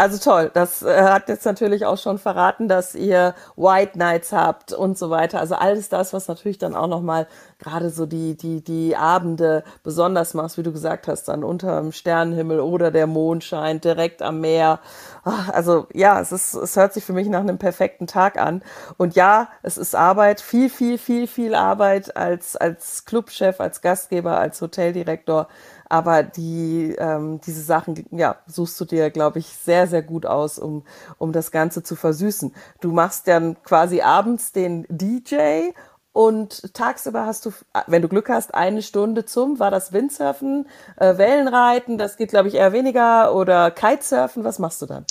Also 0.00 0.18
toll, 0.18 0.52
das 0.54 0.82
äh, 0.82 1.02
hat 1.02 1.28
jetzt 1.28 1.44
natürlich 1.44 1.84
auch 1.84 1.98
schon 1.98 2.18
verraten, 2.18 2.68
dass 2.68 2.94
ihr 2.94 3.34
White 3.56 3.98
Nights 3.98 4.30
habt 4.30 4.72
und 4.72 4.96
so 4.96 5.10
weiter. 5.10 5.40
Also 5.40 5.56
alles 5.56 5.88
das, 5.88 6.12
was 6.12 6.28
natürlich 6.28 6.56
dann 6.56 6.76
auch 6.76 6.86
nochmal 6.86 7.26
gerade 7.58 7.90
so 7.90 8.06
die, 8.06 8.36
die, 8.36 8.62
die 8.62 8.96
Abende 8.96 9.64
besonders 9.82 10.34
macht, 10.34 10.56
wie 10.56 10.62
du 10.62 10.70
gesagt 10.70 11.08
hast, 11.08 11.24
dann 11.24 11.42
unter 11.42 11.80
dem 11.80 11.90
Sternenhimmel 11.90 12.60
oder 12.60 12.92
der 12.92 13.08
Mond 13.08 13.42
scheint 13.42 13.84
direkt 13.84 14.22
am 14.22 14.40
Meer. 14.40 14.78
Ach, 15.24 15.48
also 15.48 15.88
ja, 15.92 16.20
es 16.20 16.30
ist, 16.30 16.54
es 16.54 16.76
hört 16.76 16.92
sich 16.94 17.02
für 17.02 17.12
mich 17.12 17.28
nach 17.28 17.40
einem 17.40 17.58
perfekten 17.58 18.06
Tag 18.06 18.38
an. 18.38 18.62
Und 18.98 19.16
ja, 19.16 19.48
es 19.64 19.78
ist 19.78 19.96
Arbeit, 19.96 20.40
viel, 20.40 20.70
viel, 20.70 20.98
viel, 20.98 21.26
viel 21.26 21.56
Arbeit 21.56 22.16
als, 22.16 22.54
als 22.54 23.04
Clubchef, 23.04 23.60
als 23.60 23.80
Gastgeber, 23.80 24.38
als 24.38 24.62
Hoteldirektor 24.62 25.48
aber 25.88 26.22
die, 26.22 26.94
ähm, 26.98 27.40
diese 27.46 27.62
Sachen, 27.62 28.06
ja, 28.10 28.36
suchst 28.46 28.80
du 28.80 28.84
dir, 28.84 29.10
glaube 29.10 29.38
ich, 29.38 29.46
sehr, 29.46 29.86
sehr 29.86 30.02
gut 30.02 30.26
aus, 30.26 30.58
um, 30.58 30.84
um 31.18 31.32
das 31.32 31.50
Ganze 31.50 31.82
zu 31.82 31.96
versüßen. 31.96 32.54
Du 32.80 32.92
machst 32.92 33.28
dann 33.28 33.62
quasi 33.62 34.00
abends 34.00 34.52
den 34.52 34.86
DJ 34.88 35.70
und 36.12 36.74
tagsüber 36.74 37.26
hast 37.26 37.46
du, 37.46 37.52
wenn 37.86 38.02
du 38.02 38.08
Glück 38.08 38.28
hast, 38.28 38.54
eine 38.54 38.82
Stunde 38.82 39.24
zum, 39.24 39.60
war 39.60 39.70
das 39.70 39.92
Windsurfen, 39.92 40.66
äh, 40.96 41.16
Wellenreiten, 41.16 41.96
das 41.96 42.16
geht, 42.16 42.30
glaube 42.30 42.48
ich, 42.48 42.54
eher 42.54 42.72
weniger 42.72 43.34
oder 43.34 43.70
Kitesurfen, 43.70 44.44
was 44.44 44.58
machst 44.58 44.82
du 44.82 44.86
dann? 44.86 45.04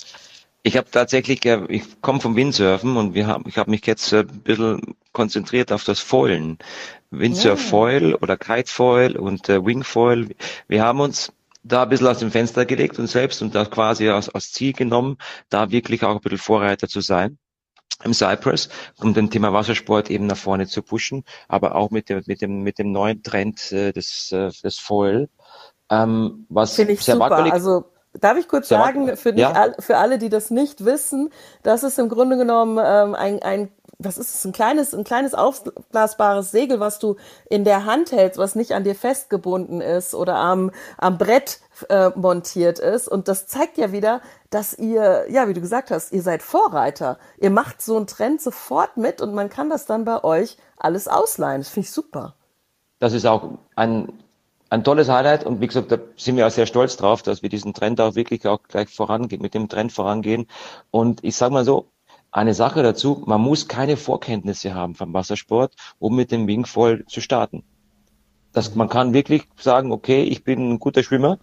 Ich 0.67 0.75
habe 0.75 0.91
tatsächlich, 0.91 1.45
ich 1.45 2.01
komme 2.01 2.19
vom 2.19 2.35
Windsurfen 2.35 2.97
und 2.97 3.13
wir 3.13 3.25
haben, 3.25 3.45
ich 3.47 3.57
habe 3.57 3.71
mich 3.71 3.85
jetzt 3.85 4.13
ein 4.13 4.27
bisschen 4.27 4.97
konzentriert 5.13 5.71
auf 5.71 5.85
das 5.85 6.01
Foilen. 6.01 6.57
Windsurf 7.09 7.69
Foil 7.69 8.15
oder 8.15 8.35
Kite 8.35 8.69
Foil 8.69 9.15
und 9.15 9.47
äh, 9.47 9.65
Wing 9.65 9.85
Foil. 9.85 10.27
Wir 10.67 10.83
haben 10.83 10.99
uns 10.99 11.31
da 11.63 11.83
ein 11.83 11.89
bisschen 11.89 12.07
aus 12.07 12.19
dem 12.19 12.31
Fenster 12.31 12.65
gelegt 12.65 12.99
und 12.99 13.07
selbst 13.07 13.41
und 13.41 13.55
das 13.55 13.71
quasi 13.71 14.09
als, 14.09 14.27
als 14.27 14.51
Ziel 14.51 14.73
genommen, 14.73 15.17
da 15.47 15.71
wirklich 15.71 16.03
auch 16.03 16.15
ein 16.15 16.19
bisschen 16.19 16.37
Vorreiter 16.37 16.89
zu 16.89 16.99
sein 16.99 17.37
im 18.03 18.13
Cypress, 18.13 18.67
um 18.97 19.13
den 19.13 19.29
Thema 19.29 19.53
Wassersport 19.53 20.09
eben 20.09 20.27
nach 20.27 20.35
vorne 20.35 20.67
zu 20.67 20.81
pushen, 20.81 21.23
aber 21.47 21.75
auch 21.75 21.91
mit 21.91 22.09
dem, 22.09 22.23
mit 22.25 22.41
dem, 22.41 22.63
mit 22.63 22.77
dem 22.77 22.91
neuen 22.91 23.23
Trend 23.23 23.71
äh, 23.71 23.93
des, 23.93 24.33
äh, 24.33 24.51
des 24.61 24.79
Foil. 24.79 25.29
Ähm, 25.89 26.45
was 26.49 26.75
Finde 26.75 26.91
ich 26.91 26.99
sehr 27.03 27.15
super. 27.15 27.29
Wackelig, 27.29 27.53
also 27.53 27.85
Darf 28.13 28.37
ich 28.37 28.47
kurz 28.47 28.67
sagen, 28.67 29.15
für, 29.15 29.35
ja. 29.35 29.51
all, 29.51 29.75
für 29.79 29.97
alle, 29.97 30.17
die 30.17 30.29
das 30.29 30.49
nicht 30.49 30.85
wissen, 30.85 31.29
das 31.61 31.83
ist 31.83 31.99
im 31.99 32.09
Grunde 32.09 32.37
genommen 32.37 32.79
ähm, 32.83 33.13
ein, 33.13 33.41
ein 33.43 33.69
was 33.99 34.17
ist 34.17 34.35
es, 34.35 34.45
ein 34.45 34.51
kleines, 34.51 34.93
ein 34.93 35.03
kleines 35.03 35.33
aufblasbares 35.33 36.51
Segel, 36.51 36.79
was 36.79 36.99
du 36.99 37.15
in 37.49 37.63
der 37.63 37.85
Hand 37.85 38.11
hältst, 38.11 38.37
was 38.37 38.55
nicht 38.55 38.73
an 38.73 38.83
dir 38.83 38.95
festgebunden 38.95 39.81
ist 39.81 40.13
oder 40.13 40.35
am, 40.35 40.71
am 40.97 41.17
Brett 41.17 41.59
äh, 41.89 42.09
montiert 42.15 42.79
ist. 42.79 43.07
Und 43.07 43.27
das 43.27 43.47
zeigt 43.47 43.77
ja 43.77 43.91
wieder, 43.91 44.21
dass 44.49 44.77
ihr, 44.77 45.25
ja, 45.29 45.47
wie 45.47 45.53
du 45.53 45.61
gesagt 45.61 45.89
hast, 45.89 46.11
ihr 46.11 46.21
seid 46.21 46.43
Vorreiter. 46.43 47.17
Ihr 47.39 47.49
macht 47.49 47.81
so 47.81 47.97
einen 47.97 48.07
Trend 48.07 48.41
sofort 48.41 48.97
mit 48.97 49.21
und 49.21 49.33
man 49.33 49.49
kann 49.49 49.69
das 49.69 49.85
dann 49.85 50.05
bei 50.05 50.23
euch 50.23 50.57
alles 50.77 51.07
ausleihen. 51.07 51.61
Das 51.61 51.69
finde 51.69 51.87
ich 51.87 51.91
super. 51.91 52.35
Das 52.99 53.13
ist 53.13 53.25
auch 53.25 53.57
ein 53.75 54.13
ein 54.69 54.83
tolles 54.83 55.09
Highlight 55.09 55.45
und 55.45 55.61
wie 55.61 55.67
gesagt, 55.67 55.91
da 55.91 55.97
sind 56.17 56.35
wir 56.37 56.47
auch 56.47 56.51
sehr 56.51 56.65
stolz 56.65 56.97
drauf, 56.97 57.23
dass 57.23 57.41
wir 57.41 57.49
diesen 57.49 57.73
Trend 57.73 58.01
auch 58.01 58.15
wirklich 58.15 58.45
auch 58.47 58.63
gleich 58.63 58.89
vorangehen, 58.89 59.41
mit 59.41 59.53
dem 59.53 59.69
Trend 59.69 59.91
vorangehen. 59.91 60.47
Und 60.91 61.23
ich 61.23 61.35
sage 61.35 61.53
mal 61.53 61.65
so, 61.65 61.89
eine 62.31 62.53
Sache 62.53 62.83
dazu, 62.83 63.23
man 63.25 63.41
muss 63.41 63.67
keine 63.67 63.97
Vorkenntnisse 63.97 64.73
haben 64.73 64.95
vom 64.95 65.13
Wassersport, 65.13 65.73
um 65.99 66.15
mit 66.15 66.31
dem 66.31 66.47
Wingfoil 66.47 67.05
zu 67.05 67.21
starten. 67.21 67.63
Das, 68.51 68.75
man 68.75 68.89
kann 68.89 69.13
wirklich 69.13 69.43
sagen, 69.57 69.91
okay, 69.91 70.23
ich 70.23 70.43
bin 70.43 70.73
ein 70.73 70.79
guter 70.79 71.03
Schwimmer 71.03 71.39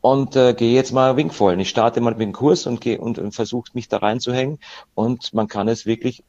und 0.00 0.36
äh, 0.36 0.54
gehe 0.54 0.74
jetzt 0.74 0.92
mal 0.92 1.16
Wingfoilen. 1.16 1.60
Ich 1.60 1.68
starte 1.68 2.00
mal 2.00 2.10
mit 2.10 2.20
dem 2.20 2.32
Kurs 2.32 2.66
und 2.66 2.80
gehe 2.80 3.00
und, 3.00 3.18
und 3.18 3.32
versuche 3.32 3.70
mich 3.74 3.88
da 3.88 3.98
reinzuhängen 3.98 4.58
und 4.94 5.34
man 5.34 5.48
kann 5.48 5.66
es 5.68 5.86
wirklich 5.86 6.22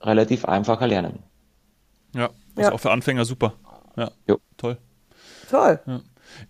relativ 0.00 0.44
einfach 0.44 0.80
erlernen. 0.80 1.22
Ja, 2.14 2.26
ist 2.26 2.64
ja. 2.64 2.72
auch 2.72 2.80
für 2.80 2.90
Anfänger 2.90 3.24
super. 3.24 3.54
Ja, 3.96 4.10
jo. 4.26 4.38
toll. 4.56 4.78
Toll. 5.50 5.80
Ja. 5.86 6.00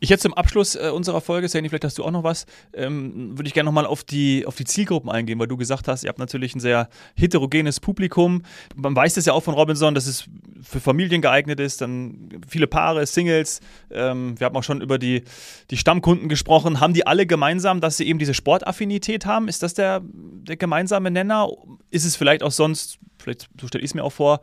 Ich 0.01 0.09
jetzt 0.09 0.23
zum 0.23 0.35
Abschluss 0.35 0.75
äh, 0.75 0.91
unserer 0.93 1.21
Folge, 1.21 1.49
Sandy, 1.49 1.69
vielleicht 1.69 1.85
hast 1.85 1.99
du 1.99 2.05
auch 2.05 2.11
noch 2.11 2.23
was, 2.23 2.47
ähm, 2.75 3.37
würde 3.37 3.47
ich 3.47 3.55
gerne 3.55 3.67
nochmal 3.67 3.87
auf 3.87 4.05
die, 4.05 4.47
auf 4.47 4.57
die 4.57 4.65
Zielgruppen 4.65 5.11
eingehen, 5.11 5.39
weil 5.39 5.49
du 5.49 5.57
gesagt 5.57 5.89
hast, 5.89 6.05
ihr 6.05 6.09
habt 6.09 6.19
natürlich 6.19 6.55
ein 6.55 6.61
sehr 6.61 6.89
heterogenes 7.15 7.81
Publikum. 7.81 8.43
Man 8.75 8.95
weiß 8.95 9.15
das 9.15 9.27
ja 9.27 9.33
auch 9.33 9.43
von 9.43 9.55
Robinson, 9.55 9.95
dass 9.95 10.07
es 10.07 10.25
für 10.63 10.81
Familien 10.81 11.23
geeignet 11.23 11.61
ist, 11.61 11.81
dann 11.81 12.41
viele 12.49 12.67
Paare, 12.67 13.07
Singles. 13.07 13.61
Ähm, 13.91 14.39
wir 14.39 14.47
haben 14.47 14.57
auch 14.57 14.65
schon 14.65 14.81
über 14.81 14.99
die, 14.99 15.23
die 15.71 15.77
Stammkunden 15.77 16.29
gesprochen. 16.29 16.81
Haben 16.81 16.95
die 16.95 17.07
alle 17.07 17.27
gemeinsam, 17.27 17.81
dass 17.81 17.99
sie 17.99 18.09
eben 18.09 18.19
diese 18.19 18.35
Sportaffinität 18.35 19.27
haben? 19.27 19.49
Ist 19.49 19.63
das 19.63 19.75
der, 19.75 20.03
der 20.03 20.57
gemeinsame 20.57 21.11
Nenner? 21.11 21.49
Ist 21.91 22.05
es 22.05 22.17
vielleicht 22.17 22.43
auch 22.43 22.51
sonst, 22.51 22.99
vielleicht 23.27 23.49
so 23.61 23.67
stelle 23.67 23.83
ich 23.85 23.91
es 23.91 23.95
mir 23.95 24.05
auch 24.05 24.13
vor, 24.13 24.41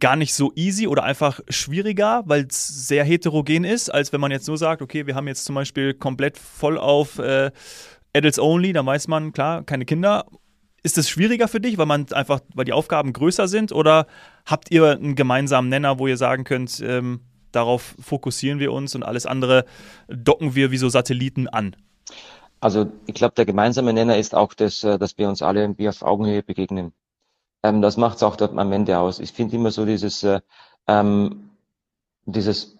gar 0.00 0.16
nicht 0.16 0.34
so 0.34 0.52
easy 0.56 0.86
oder 0.86 1.04
einfach 1.04 1.40
schwieriger, 1.48 2.22
weil 2.26 2.46
es 2.46 2.66
sehr 2.88 3.04
heterogen 3.04 3.64
ist, 3.64 3.88
als 3.88 4.12
wenn 4.12 4.20
man 4.20 4.32
jetzt 4.32 4.48
nur 4.48 4.58
sagt, 4.58 4.82
okay, 4.82 5.06
wir 5.06 5.14
haben 5.14 5.28
jetzt 5.28 5.44
zum 5.44 5.54
Beispiel 5.54 5.94
komplett 5.94 6.36
voll 6.36 6.76
auf 6.76 7.18
äh, 7.18 7.50
Adults 8.12 8.38
Only, 8.38 8.72
dann 8.72 8.86
weiß 8.86 9.08
man, 9.08 9.32
klar, 9.32 9.62
keine 9.64 9.84
Kinder. 9.84 10.26
Ist 10.82 10.98
es 10.98 11.08
schwieriger 11.08 11.48
für 11.48 11.60
dich, 11.60 11.78
weil 11.78 11.86
man 11.86 12.12
einfach, 12.12 12.40
weil 12.54 12.66
die 12.66 12.74
Aufgaben 12.74 13.14
größer 13.14 13.48
sind, 13.48 13.72
oder 13.72 14.06
habt 14.44 14.70
ihr 14.70 14.90
einen 14.90 15.14
gemeinsamen 15.14 15.70
Nenner, 15.70 15.98
wo 15.98 16.06
ihr 16.06 16.18
sagen 16.18 16.44
könnt, 16.44 16.80
ähm, 16.80 17.20
darauf 17.52 17.94
fokussieren 18.00 18.58
wir 18.58 18.72
uns 18.72 18.94
und 18.94 19.02
alles 19.02 19.24
andere 19.24 19.64
docken 20.08 20.54
wir 20.54 20.72
wie 20.72 20.76
so 20.76 20.88
Satelliten 20.88 21.48
an? 21.48 21.74
Also 22.60 22.86
ich 23.06 23.14
glaube, 23.14 23.34
der 23.34 23.46
gemeinsame 23.46 23.92
Nenner 23.92 24.18
ist 24.18 24.34
auch, 24.34 24.52
das, 24.52 24.84
äh, 24.84 24.98
dass 24.98 25.16
wir 25.16 25.28
uns 25.28 25.42
alle 25.42 25.60
irgendwie 25.60 25.88
auf 25.88 26.02
Augenhöhe 26.02 26.42
begegnen. 26.42 26.92
Ähm, 27.64 27.80
das 27.80 27.96
macht 27.96 28.18
es 28.18 28.22
auch 28.22 28.36
dort 28.36 28.56
am 28.56 28.72
Ende 28.72 28.98
aus. 28.98 29.18
Ich 29.18 29.32
finde 29.32 29.56
immer 29.56 29.70
so 29.70 29.86
dieses, 29.86 30.22
äh, 30.22 30.40
ähm, 30.86 31.50
dieses, 32.26 32.78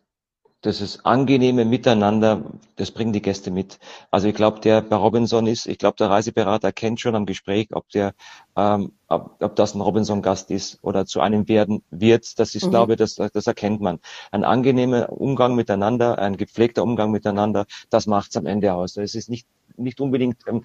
dieses 0.62 1.05
angenehme 1.05 1.64
Miteinander, 1.64 2.42
das 2.77 2.90
bringen 2.90 3.12
die 3.12 3.23
Gäste 3.23 3.51
mit. 3.51 3.79
Also 4.11 4.29
ich 4.29 4.35
glaube, 4.35 4.61
der 4.61 4.83
bei 4.83 4.97
Robinson 4.97 5.47
ist, 5.47 5.66
ich 5.66 5.79
glaube, 5.79 5.97
der 5.97 6.11
Reiseberater 6.11 6.70
kennt 6.73 7.01
schon 7.01 7.14
am 7.14 7.27
Gespräch, 7.27 7.68
ob 7.73 7.88
der, 7.90 8.12
ähm, 8.57 8.92
ob, 9.09 9.42
ob 9.42 9.57
das 9.57 9.75
ein 9.75 9.81
Robinson-Gast 9.81 10.51
ist 10.51 10.79
oder 10.83 11.07
zu 11.07 11.20
einem 11.20 11.49
werden 11.49 11.83
wird. 11.90 12.38
Das 12.38 12.55
ist, 12.55 12.66
mhm. 12.66 12.70
glaube 12.70 12.92
ich, 12.92 12.99
das, 12.99 13.14
das 13.14 13.47
erkennt 13.47 13.81
man. 13.81 14.01
Ein 14.33 14.44
angenehmer 14.44 15.11
Umgang 15.11 15.55
miteinander, 15.55 16.18
ein 16.18 16.37
gepflegter 16.37 16.83
Umgang 16.83 17.11
miteinander, 17.11 17.64
das 17.88 18.07
macht's 18.07 18.37
am 18.37 18.44
Ende 18.47 18.75
aus. 18.75 18.99
Es 18.99 19.14
ist 19.14 19.31
nicht, 19.31 19.47
nicht 19.77 20.01
unbedingt 20.01 20.38
ähm, 20.47 20.64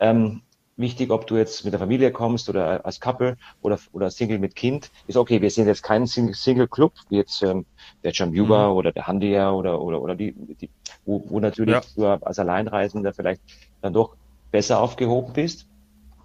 ähm, 0.00 0.42
wichtig, 0.78 1.10
ob 1.10 1.26
du 1.26 1.36
jetzt 1.36 1.64
mit 1.64 1.72
der 1.72 1.80
Familie 1.80 2.12
kommst 2.12 2.48
oder 2.48 2.84
als 2.86 3.00
Couple 3.00 3.36
oder, 3.62 3.78
oder 3.92 4.10
Single 4.10 4.38
mit 4.38 4.54
Kind. 4.54 4.90
Ist 5.06 5.16
okay, 5.16 5.42
wir 5.42 5.50
sind 5.50 5.66
jetzt 5.66 5.82
kein 5.82 6.06
Single-Club, 6.06 6.92
wie 7.08 7.16
jetzt 7.16 7.42
ähm, 7.42 7.66
der 8.04 8.12
Jambuba 8.12 8.68
mhm. 8.68 8.76
oder 8.76 8.92
der 8.92 9.06
Handia 9.06 9.50
oder, 9.50 9.80
oder, 9.80 10.00
oder 10.00 10.14
die, 10.14 10.32
die 10.32 10.70
wo, 11.04 11.24
wo 11.28 11.40
natürlich 11.40 11.74
ja. 11.74 11.82
du 11.96 12.06
als 12.06 12.38
Alleinreisender 12.38 13.12
vielleicht 13.12 13.42
dann 13.80 13.92
doch 13.92 14.16
besser 14.50 14.80
aufgehoben 14.80 15.32
bist, 15.32 15.66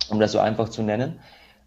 um 0.10 0.20
das 0.20 0.32
so 0.32 0.40
einfach 0.40 0.70
zu 0.70 0.84
nennen. 0.84 1.20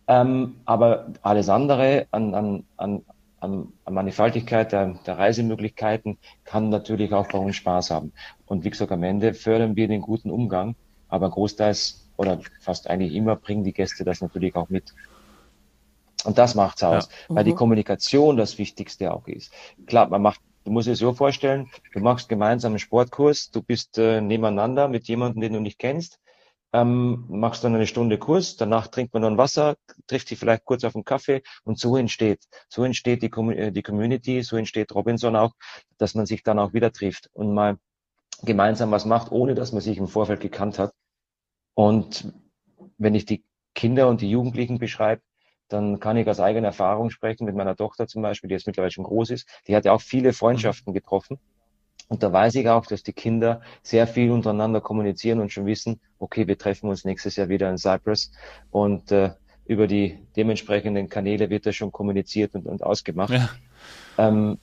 Ähm, 0.08 0.56
aber 0.64 1.12
alles 1.22 1.48
andere 1.48 2.06
an, 2.12 2.34
an, 2.34 2.64
an, 2.76 3.02
an, 3.40 3.72
an 3.84 3.94
Mannigfaltigkeit 3.94 4.70
der, 4.70 4.98
der 5.06 5.18
Reisemöglichkeiten 5.18 6.18
kann 6.44 6.68
natürlich 6.68 7.12
auch 7.12 7.28
bei 7.28 7.38
uns 7.38 7.56
Spaß 7.56 7.90
haben. 7.90 8.12
Und 8.46 8.64
wie 8.64 8.70
gesagt, 8.70 8.92
am 8.92 9.02
Ende 9.02 9.34
fördern 9.34 9.74
wir 9.74 9.88
den 9.88 10.02
guten 10.02 10.30
Umgang, 10.30 10.76
aber 11.08 11.28
großteils 11.30 12.05
oder 12.16 12.40
fast 12.60 12.88
eigentlich 12.88 13.14
immer 13.14 13.36
bringen 13.36 13.64
die 13.64 13.72
Gäste 13.72 14.04
das 14.04 14.20
natürlich 14.20 14.54
auch 14.56 14.68
mit. 14.68 14.94
Und 16.24 16.38
das 16.38 16.54
macht's 16.54 16.82
aus, 16.82 17.08
ja. 17.08 17.36
weil 17.36 17.44
mhm. 17.44 17.48
die 17.48 17.54
Kommunikation 17.54 18.36
das 18.36 18.58
Wichtigste 18.58 19.12
auch 19.12 19.28
ist. 19.28 19.52
Klar, 19.86 20.08
man 20.08 20.22
macht, 20.22 20.40
du 20.64 20.72
musst 20.72 20.88
dir 20.88 20.96
so 20.96 21.12
vorstellen, 21.12 21.70
du 21.92 22.00
machst 22.00 22.28
gemeinsam 22.28 22.72
einen 22.72 22.78
Sportkurs, 22.78 23.50
du 23.50 23.62
bist 23.62 23.98
äh, 23.98 24.20
nebeneinander 24.20 24.88
mit 24.88 25.06
jemandem, 25.08 25.42
den 25.42 25.52
du 25.52 25.60
nicht 25.60 25.78
kennst, 25.78 26.18
ähm, 26.72 27.24
machst 27.28 27.64
dann 27.64 27.74
eine 27.74 27.86
Stunde 27.86 28.18
Kurs, 28.18 28.56
danach 28.56 28.88
trinkt 28.88 29.14
man 29.14 29.22
dann 29.22 29.38
Wasser, 29.38 29.76
trifft 30.06 30.28
sich 30.28 30.38
vielleicht 30.38 30.64
kurz 30.64 30.84
auf 30.84 30.94
einen 30.94 31.04
Kaffee 31.04 31.42
und 31.64 31.78
so 31.78 31.96
entsteht, 31.96 32.44
so 32.68 32.82
entsteht 32.84 33.22
die, 33.22 33.30
äh, 33.52 33.70
die 33.70 33.82
Community, 33.82 34.42
so 34.42 34.56
entsteht 34.56 34.94
Robinson 34.94 35.36
auch, 35.36 35.52
dass 35.98 36.14
man 36.14 36.26
sich 36.26 36.42
dann 36.42 36.58
auch 36.58 36.72
wieder 36.72 36.92
trifft 36.92 37.30
und 37.32 37.54
mal 37.54 37.78
gemeinsam 38.42 38.90
was 38.90 39.04
macht, 39.04 39.32
ohne 39.32 39.54
dass 39.54 39.72
man 39.72 39.80
sich 39.80 39.96
im 39.96 40.08
Vorfeld 40.08 40.40
gekannt 40.40 40.78
hat. 40.78 40.92
Und 41.76 42.32
wenn 42.96 43.14
ich 43.14 43.26
die 43.26 43.44
Kinder 43.74 44.08
und 44.08 44.22
die 44.22 44.30
Jugendlichen 44.30 44.78
beschreibe, 44.78 45.20
dann 45.68 46.00
kann 46.00 46.16
ich 46.16 46.26
aus 46.26 46.40
eigener 46.40 46.68
Erfahrung 46.68 47.10
sprechen 47.10 47.44
mit 47.44 47.54
meiner 47.54 47.76
Tochter 47.76 48.06
zum 48.06 48.22
Beispiel, 48.22 48.48
die 48.48 48.54
jetzt 48.54 48.66
mittlerweile 48.66 48.92
schon 48.92 49.04
groß 49.04 49.30
ist. 49.30 49.46
Die 49.68 49.76
hat 49.76 49.84
ja 49.84 49.92
auch 49.92 50.00
viele 50.00 50.32
Freundschaften 50.32 50.94
getroffen. 50.94 51.38
Und 52.08 52.22
da 52.22 52.32
weiß 52.32 52.54
ich 52.54 52.66
auch, 52.70 52.86
dass 52.86 53.02
die 53.02 53.12
Kinder 53.12 53.60
sehr 53.82 54.06
viel 54.06 54.30
untereinander 54.30 54.80
kommunizieren 54.80 55.38
und 55.38 55.52
schon 55.52 55.66
wissen, 55.66 56.00
okay, 56.18 56.46
wir 56.46 56.56
treffen 56.56 56.88
uns 56.88 57.04
nächstes 57.04 57.36
Jahr 57.36 57.50
wieder 57.50 57.68
in 57.68 57.76
Cyprus. 57.76 58.30
Und 58.70 59.12
äh, 59.12 59.32
über 59.66 59.86
die 59.86 60.18
dementsprechenden 60.34 61.10
Kanäle 61.10 61.50
wird 61.50 61.66
das 61.66 61.76
schon 61.76 61.92
kommuniziert 61.92 62.54
und, 62.54 62.64
und 62.64 62.82
ausgemacht. 62.82 63.34
Ja. 63.34 63.50
Ähm, 64.16 64.58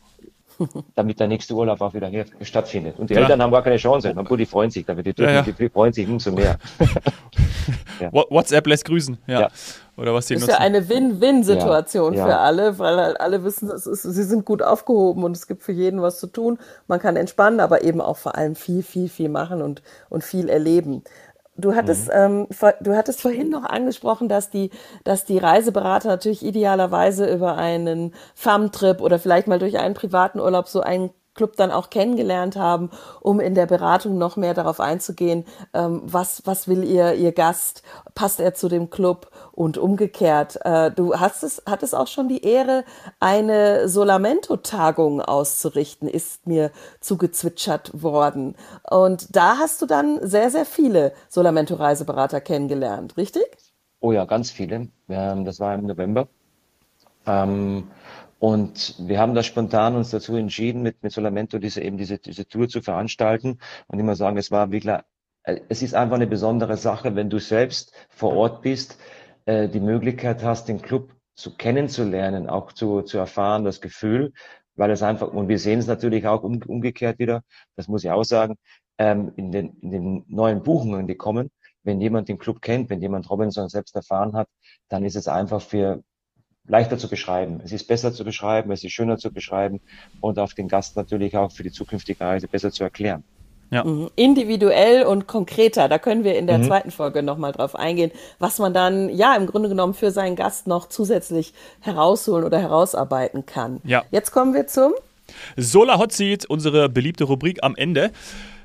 damit 0.96 1.20
der 1.20 1.28
nächste 1.28 1.54
Urlaub 1.54 1.82
auch 1.82 1.94
wieder 1.94 2.08
hier 2.08 2.26
stattfindet. 2.42 3.00
Und 3.00 3.10
die 3.10 3.14
Klar. 3.14 3.26
Eltern 3.26 3.42
haben 3.42 3.52
gar 3.52 3.64
keine 3.64 3.78
Chance. 3.78 4.14
Obwohl 4.16 4.38
die 4.38 4.46
freuen 4.46 4.70
sich, 4.70 4.86
damit 4.86 5.06
die, 5.06 5.22
ja, 5.22 5.32
ja. 5.32 5.42
die 5.42 5.70
freuen 5.70 5.94
sich 5.94 6.08
umso 6.08 6.32
mehr. 6.32 6.58
ja. 8.00 8.12
WhatsApp 8.12 8.68
lässt 8.68 8.86
grüßen, 8.86 9.18
ja. 9.28 9.50
Oder 9.96 10.14
was 10.14 10.26
die 10.26 10.34
das 10.34 10.44
ist 10.44 10.50
nutzen. 10.50 10.62
ja 10.62 10.66
eine 10.66 10.90
Win-Win-Situation 10.90 12.16
für 12.16 12.38
alle, 12.38 12.80
weil 12.80 12.98
halt 12.98 13.22
alle 13.22 13.44
wissen, 13.44 13.70
es 13.70 13.86
ist, 13.86 14.02
sie 14.02 14.24
sind 14.24 14.44
gut 14.44 14.64
aufgehoben 14.64 15.24
und 15.24 15.38
es 15.38 15.48
gibt 15.48 15.62
für 15.62 15.72
jeden 15.72 16.02
was 16.02 16.20
zu 16.20 16.28
tun. 16.28 16.58
Man 16.88 17.00
kann 17.00 17.16
entspannen, 17.16 17.60
aber 17.60 17.84
eben 17.84 18.02
auch 18.02 18.18
vor 18.18 18.36
allem 18.36 18.56
viel, 18.56 18.82
viel, 18.82 19.08
viel 19.08 19.30
machen 19.30 19.62
und, 19.62 19.84
und 20.10 20.24
viel 20.24 20.50
erleben. 20.50 21.04
Du 21.56 21.76
hattest, 21.76 22.08
mhm. 22.08 22.48
ähm, 22.52 22.76
du 22.82 22.96
hattest 22.96 23.22
vorhin 23.22 23.50
noch 23.50 23.64
angesprochen, 23.64 24.28
dass 24.28 24.50
die, 24.50 24.72
dass 25.04 25.24
die 25.24 25.38
Reiseberater 25.38 26.08
natürlich 26.08 26.44
idealerweise 26.44 27.32
über 27.32 27.58
einen 27.58 28.14
Farmtrip 28.34 29.02
oder 29.02 29.20
vielleicht 29.20 29.48
mal 29.48 29.60
durch 29.60 29.78
einen 29.78 29.94
privaten 29.94 30.40
Urlaub 30.40 30.68
so 30.68 30.82
einen 30.82 31.12
Club 31.34 31.56
dann 31.56 31.72
auch 31.72 31.90
kennengelernt 31.90 32.56
haben, 32.56 32.90
um 33.22 33.40
in 33.40 33.56
der 33.56 33.66
Beratung 33.66 34.18
noch 34.18 34.38
mehr 34.38 34.54
darauf 34.54 34.80
einzugehen, 34.80 35.46
ähm, 35.74 36.02
was, 36.06 36.44
was 36.46 36.68
will 36.68 36.84
ihr, 36.84 37.14
ihr 37.16 37.32
Gast, 37.32 37.84
passt 38.16 38.40
er 38.40 38.54
zu 38.54 38.70
dem 38.70 38.90
Club 38.90 39.32
und 39.52 39.78
umgekehrt. 39.78 40.60
Äh, 40.64 40.92
du 40.92 41.20
hast 41.20 41.44
es, 41.44 41.64
hattest 41.66 41.96
auch 41.96 42.08
schon 42.08 42.28
die 42.28 42.44
Ehre, 42.44 42.84
eine 43.20 43.88
Solamento-Tagung 43.90 45.22
auszurichten, 45.22 46.08
ist 46.08 46.48
mir 46.48 46.72
zugezwitschert 47.00 48.04
worden. 48.04 48.56
Und 48.90 49.36
da 49.36 49.58
hast 49.58 49.82
du 49.82 49.86
dann 49.86 50.20
sehr, 50.22 50.50
sehr 50.50 50.66
viele 50.66 51.14
Solamento-Reiseberater 51.30 52.42
kennengelernt, 52.42 53.18
richtig? 53.18 53.46
Oh 54.00 54.12
ja, 54.12 54.26
ganz 54.26 54.52
viele. 54.52 54.90
Das 55.08 55.60
war 55.60 55.76
im 55.76 55.86
November. 55.86 56.28
Ähm, 57.26 57.88
und 58.44 58.96
wir 59.00 59.20
haben 59.20 59.36
da 59.36 59.42
spontan 59.42 59.96
uns 59.96 60.10
dazu 60.10 60.36
entschieden, 60.36 60.82
mit, 60.82 61.02
mit 61.02 61.14
Solamento 61.14 61.60
diese, 61.60 61.82
eben 61.82 61.96
diese, 61.98 62.20
diese 62.20 62.46
Tour 62.46 62.68
zu 62.68 62.82
veranstalten. 62.82 63.58
Und 63.88 64.00
immer 64.00 64.16
sagen, 64.18 64.36
es 64.36 64.52
war 64.52 64.70
wirklich, 64.70 64.94
äh, 65.44 65.62
es 65.70 65.82
ist 65.82 65.96
einfach 65.96 66.18
eine 66.18 66.28
besondere 66.28 66.76
Sache, 66.76 67.16
wenn 67.16 67.30
du 67.30 67.40
selbst 67.40 67.94
vor 68.10 68.36
Ort 68.36 68.62
bist, 68.62 69.00
äh, 69.46 69.70
die 69.70 69.80
Möglichkeit 69.80 70.44
hast, 70.44 70.68
den 70.68 70.82
Club 70.82 71.14
zu 71.36 71.56
kennenzulernen, 71.56 72.50
auch 72.50 72.74
zu, 72.74 73.04
zu 73.04 73.18
erfahren, 73.18 73.64
das 73.64 73.80
Gefühl, 73.80 74.34
weil 74.76 74.92
es 74.92 75.04
einfach, 75.04 75.30
und 75.30 75.48
wir 75.48 75.58
sehen 75.58 75.80
es 75.80 75.88
natürlich 75.88 76.28
auch 76.28 76.44
um, 76.44 76.62
umgekehrt 76.68 77.20
wieder, 77.20 77.44
das 77.78 77.88
muss 77.88 78.04
ich 78.04 78.12
auch 78.12 78.26
sagen, 78.26 78.56
ähm, 78.98 79.32
in, 79.38 79.54
den, 79.54 79.78
in 79.80 79.92
den 79.92 80.26
neuen 80.28 80.64
Buchungen, 80.64 81.08
die 81.08 81.16
kommen, 81.16 81.50
wenn 81.84 82.02
jemand 82.02 82.28
den 82.28 82.40
Club 82.40 82.62
kennt, 82.62 82.90
wenn 82.90 83.00
jemand 83.02 83.30
Robinson 83.30 83.70
selbst 83.70 83.96
erfahren 83.96 84.34
hat, 84.34 84.50
dann 84.90 85.06
ist 85.06 85.16
es 85.16 85.30
einfach 85.30 85.62
für, 85.62 86.04
leichter 86.68 86.98
zu 86.98 87.10
beschreiben. 87.10 87.62
Es 87.64 87.72
ist 87.72 87.88
besser 87.88 88.14
zu 88.14 88.24
beschreiben, 88.24 88.72
es 88.72 88.84
ist 88.84 88.92
schöner 88.94 89.18
zu 89.18 89.32
beschreiben 89.32 89.82
und 90.22 90.40
auf 90.40 90.54
den 90.54 90.68
Gast 90.68 90.96
natürlich 90.96 91.36
auch 91.36 91.52
für 91.52 91.64
die 91.64 91.72
zukünftige 91.72 92.22
Reise 92.22 92.48
besser 92.48 92.72
zu 92.72 92.84
erklären. 92.84 93.24
Ja. 93.70 93.84
Mhm. 93.84 94.12
Individuell 94.16 95.04
und 95.04 95.28
konkreter, 95.28 95.90
da 95.90 95.98
können 95.98 96.24
wir 96.24 96.38
in 96.38 96.46
der 96.48 96.60
mhm. 96.60 96.66
zweiten 96.66 96.92
Folge 96.92 97.24
nochmal 97.24 97.54
drauf 97.54 97.76
eingehen, 97.76 98.12
was 98.38 98.60
man 98.60 98.74
dann 98.74 99.10
ja 99.10 99.36
im 99.36 99.48
Grunde 99.48 99.68
genommen 99.68 99.94
für 99.94 100.12
seinen 100.12 100.36
Gast 100.36 100.68
noch 100.68 100.88
zusätzlich 100.88 101.54
herausholen 101.82 102.46
oder 102.46 102.60
herausarbeiten 102.60 103.46
kann. 103.46 103.82
Ja. 103.84 104.04
Jetzt 104.12 104.32
kommen 104.32 104.54
wir 104.54 104.68
zum 104.68 104.94
Solar 105.58 105.98
Hot 105.98 106.12
Seat, 106.12 106.46
unsere 106.46 106.88
beliebte 106.88 107.24
Rubrik 107.24 107.64
am 107.64 107.76
Ende. 107.76 108.12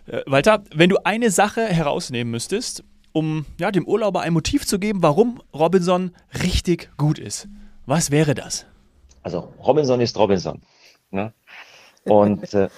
Äh, 0.07 0.23
Walter, 0.27 0.63
wenn 0.75 0.91
du 0.91 0.99
eine 1.05 1.31
Sache 1.31 1.63
herausnehmen 1.63 2.31
müsstest, 2.31 2.85
um 3.13 3.47
ja, 3.59 3.71
dem 3.71 3.87
Urlauber 3.87 4.21
ein 4.21 4.33
Motiv 4.33 4.67
zu 4.67 4.79
geben, 4.79 5.03
warum 5.03 5.41
Robinson 5.55 6.13
richtig 6.45 6.91
gut 6.99 7.19
ist, 7.19 7.49
was 7.88 8.11
wäre 8.11 8.35
das? 8.35 8.66
Also 9.22 9.53
Robinson 9.66 10.01
ist 10.01 10.16
Robinson. 10.18 10.62
Ne? 11.11 11.33
Und 12.05 12.53
äh, 12.55 12.68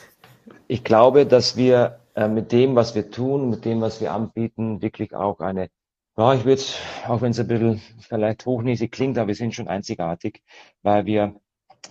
ich 0.69 0.85
glaube, 0.85 1.27
dass 1.27 1.57
wir 1.57 2.01
äh, 2.15 2.29
mit 2.29 2.53
dem, 2.53 2.77
was 2.77 2.95
wir 2.95 3.11
tun, 3.11 3.51
mit 3.51 3.65
dem, 3.65 3.81
was 3.81 4.01
wir 4.01 4.13
anbieten, 4.13 4.83
wirklich 4.83 5.15
auch 5.15 5.41
eine, 5.41 5.69
ja, 6.17 6.35
ich 6.35 6.45
würde 6.45 6.63
auch 7.09 7.21
wenn 7.23 7.33
es 7.33 7.41
ein 7.41 7.49
bisschen 7.49 7.81
vielleicht 8.01 8.47
hochnäsig 8.47 8.93
klingt, 8.93 9.19
aber 9.19 9.29
wir 9.29 9.35
sind 9.35 9.55
schon 9.55 9.69
einzigartig, 9.69 10.43
weil 10.83 11.07
wir 11.07 11.35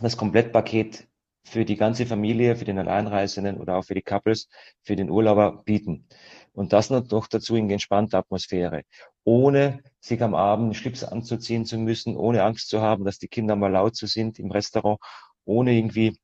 das 0.01 0.17
Komplettpaket 0.17 1.08
für 1.43 1.65
die 1.65 1.77
ganze 1.77 2.05
Familie, 2.05 2.55
für 2.55 2.65
den 2.65 2.77
Alleinreisenden 2.77 3.58
oder 3.58 3.77
auch 3.77 3.84
für 3.84 3.95
die 3.95 4.01
Couples, 4.01 4.49
für 4.84 4.95
den 4.95 5.10
Urlauber 5.10 5.63
bieten. 5.65 6.08
Und 6.53 6.73
das 6.73 6.89
noch 6.89 7.27
dazu 7.27 7.55
in 7.55 7.69
entspannter 7.69 8.19
Atmosphäre, 8.19 8.83
ohne 9.23 9.81
sich 9.99 10.21
am 10.21 10.35
Abend 10.35 10.75
Schlips 10.75 11.03
anzuziehen 11.03 11.65
zu 11.65 11.77
müssen, 11.77 12.15
ohne 12.15 12.43
Angst 12.43 12.69
zu 12.69 12.81
haben, 12.81 13.05
dass 13.05 13.19
die 13.19 13.27
Kinder 13.27 13.55
mal 13.55 13.71
laut 13.71 13.95
zu 13.95 14.07
sind 14.07 14.39
im 14.39 14.51
Restaurant, 14.51 14.99
ohne 15.45 15.73
irgendwie 15.73 16.17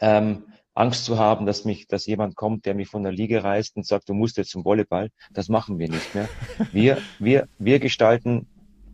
ähm, 0.00 0.44
Angst 0.74 1.04
zu 1.04 1.18
haben, 1.18 1.46
dass 1.46 1.64
mich, 1.64 1.86
dass 1.86 2.06
jemand 2.06 2.34
kommt, 2.34 2.64
der 2.64 2.74
mich 2.74 2.88
von 2.88 3.02
der 3.02 3.12
Liege 3.12 3.44
reißt 3.44 3.76
und 3.76 3.86
sagt, 3.86 4.08
du 4.08 4.14
musst 4.14 4.38
jetzt 4.38 4.50
zum 4.50 4.64
Volleyball. 4.64 5.10
Das 5.30 5.48
machen 5.48 5.78
wir 5.78 5.88
nicht 5.88 6.14
mehr. 6.14 6.28
Wir, 6.72 6.98
wir, 7.18 7.48
wir 7.58 7.78
gestalten, 7.78 8.46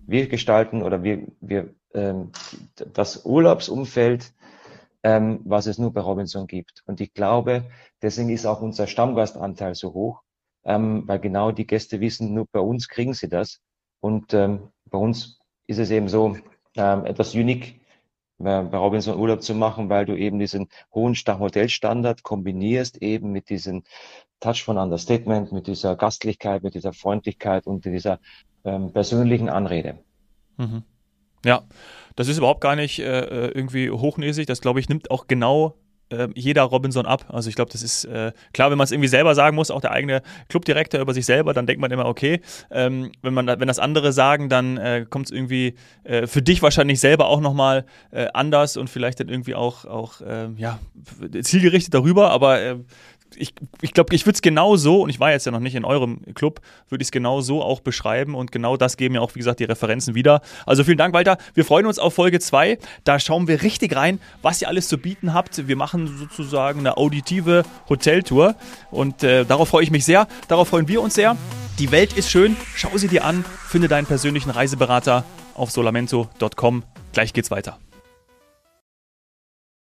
wir 0.06 0.28
gestalten 0.28 0.82
oder 0.82 1.02
wir, 1.02 1.26
wir 1.40 1.74
ähm, 1.94 2.32
das 2.92 3.24
Urlaubsumfeld 3.24 4.32
ähm, 5.02 5.40
was 5.44 5.66
es 5.66 5.78
nur 5.78 5.92
bei 5.92 6.00
Robinson 6.00 6.46
gibt. 6.46 6.82
Und 6.86 7.00
ich 7.00 7.14
glaube, 7.14 7.64
deswegen 8.02 8.30
ist 8.30 8.46
auch 8.46 8.60
unser 8.60 8.86
Stammgastanteil 8.86 9.74
so 9.74 9.92
hoch, 9.94 10.22
ähm, 10.68 11.04
weil 11.06 11.18
genau 11.18 11.50
die 11.50 11.66
Gäste 11.66 11.98
wissen, 12.00 12.34
nur 12.34 12.46
bei 12.52 12.60
uns 12.60 12.88
kriegen 12.88 13.14
sie 13.14 13.28
das. 13.28 13.60
Und 14.00 14.34
ähm, 14.34 14.68
bei 14.90 14.98
uns 14.98 15.40
ist 15.66 15.78
es 15.78 15.90
eben 15.90 16.08
so 16.08 16.36
ähm, 16.76 17.06
etwas 17.06 17.34
unique, 17.34 17.80
bei 18.40 18.60
Robinson 18.60 19.18
Urlaub 19.18 19.42
zu 19.42 19.54
machen, 19.54 19.88
weil 19.88 20.06
du 20.06 20.16
eben 20.16 20.38
diesen 20.38 20.68
hohen 20.94 21.14
Hotelstandard 21.14 22.22
kombinierst 22.22 23.02
eben 23.02 23.32
mit 23.32 23.48
diesem 23.48 23.82
Touch 24.38 24.62
von 24.62 24.78
Understatement, 24.78 25.50
mit 25.50 25.66
dieser 25.66 25.96
Gastlichkeit, 25.96 26.62
mit 26.62 26.74
dieser 26.74 26.92
Freundlichkeit 26.92 27.66
und 27.66 27.84
dieser 27.84 28.20
ähm, 28.64 28.92
persönlichen 28.92 29.48
Anrede. 29.48 29.98
Mhm. 30.56 30.84
Ja, 31.44 31.64
das 32.14 32.28
ist 32.28 32.38
überhaupt 32.38 32.60
gar 32.60 32.76
nicht 32.76 33.00
äh, 33.00 33.20
äh 33.20 33.50
irgendwie 33.52 33.90
hochnäsig. 33.90 34.46
Das, 34.46 34.60
glaube 34.60 34.78
ich, 34.78 34.88
nimmt 34.88 35.10
auch 35.10 35.26
genau 35.26 35.74
äh, 36.10 36.28
jeder 36.34 36.62
Robinson 36.62 37.06
ab. 37.06 37.26
Also 37.28 37.48
ich 37.48 37.56
glaube, 37.56 37.70
das 37.70 37.82
ist 37.82 38.04
äh, 38.04 38.32
klar, 38.52 38.70
wenn 38.70 38.78
man 38.78 38.84
es 38.84 38.92
irgendwie 38.92 39.08
selber 39.08 39.34
sagen 39.34 39.56
muss, 39.56 39.70
auch 39.70 39.80
der 39.80 39.92
eigene 39.92 40.22
Clubdirektor 40.48 41.00
über 41.00 41.14
sich 41.14 41.26
selber, 41.26 41.54
dann 41.54 41.66
denkt 41.66 41.80
man 41.80 41.90
immer, 41.90 42.06
okay, 42.06 42.40
ähm, 42.70 43.12
wenn, 43.22 43.34
man, 43.34 43.46
wenn 43.46 43.68
das 43.68 43.78
andere 43.78 44.12
sagen, 44.12 44.48
dann 44.48 44.76
äh, 44.76 45.06
kommt 45.08 45.26
es 45.26 45.32
irgendwie 45.32 45.74
äh, 46.04 46.26
für 46.26 46.42
dich 46.42 46.62
wahrscheinlich 46.62 47.00
selber 47.00 47.28
auch 47.28 47.40
nochmal 47.40 47.84
äh, 48.10 48.26
anders 48.34 48.76
und 48.76 48.88
vielleicht 48.90 49.20
dann 49.20 49.28
irgendwie 49.28 49.54
auch, 49.54 49.84
auch 49.84 50.20
äh, 50.20 50.48
ja, 50.56 50.78
zielgerichtet 51.42 51.94
darüber, 51.94 52.30
aber 52.30 52.78
ich, 53.36 53.54
ich 53.80 53.92
glaube, 53.92 54.14
ich 54.14 54.26
würde 54.26 54.36
es 54.36 54.42
genau 54.42 54.76
so, 54.76 55.02
und 55.02 55.10
ich 55.10 55.20
war 55.20 55.30
jetzt 55.30 55.46
ja 55.46 55.52
noch 55.52 55.60
nicht 55.60 55.74
in 55.74 55.84
eurem 55.84 56.20
Club, 56.34 56.60
würde 56.88 57.02
ich 57.02 57.08
es 57.08 57.12
genau 57.12 57.40
so 57.40 57.62
auch 57.62 57.80
beschreiben 57.80 58.34
und 58.34 58.52
genau 58.52 58.76
das 58.76 58.96
geben 58.96 59.14
ja 59.14 59.20
auch, 59.20 59.34
wie 59.34 59.40
gesagt, 59.40 59.60
die 59.60 59.64
Referenzen 59.64 60.14
wieder. 60.14 60.40
Also 60.66 60.84
vielen 60.84 60.98
Dank, 60.98 61.14
Walter. 61.14 61.38
Wir 61.54 61.64
freuen 61.64 61.86
uns 61.86 61.98
auf 61.98 62.14
Folge 62.14 62.40
2. 62.40 62.78
Da 63.04 63.18
schauen 63.18 63.48
wir 63.48 63.62
richtig 63.62 63.94
rein, 63.94 64.20
was 64.42 64.62
ihr 64.62 64.68
alles 64.68 64.88
zu 64.88 64.98
bieten 64.98 65.34
habt. 65.34 65.68
Wir 65.68 65.76
machen 65.76 66.18
sozusagen 66.18 66.80
eine 66.80 66.96
auditive 66.96 67.64
Hoteltour 67.88 68.54
und 68.90 69.22
äh, 69.22 69.44
darauf 69.44 69.68
freue 69.68 69.82
ich 69.82 69.90
mich 69.90 70.04
sehr. 70.04 70.26
Darauf 70.48 70.68
freuen 70.68 70.88
wir 70.88 71.02
uns 71.02 71.14
sehr. 71.14 71.36
Die 71.78 71.90
Welt 71.90 72.12
ist 72.12 72.30
schön. 72.30 72.56
Schau 72.74 72.96
sie 72.96 73.08
dir 73.08 73.24
an. 73.24 73.44
Finde 73.68 73.88
deinen 73.88 74.06
persönlichen 74.06 74.50
Reiseberater 74.50 75.24
auf 75.54 75.70
solamento.com. 75.70 76.82
Gleich 77.12 77.32
geht's 77.32 77.50
weiter. 77.50 77.78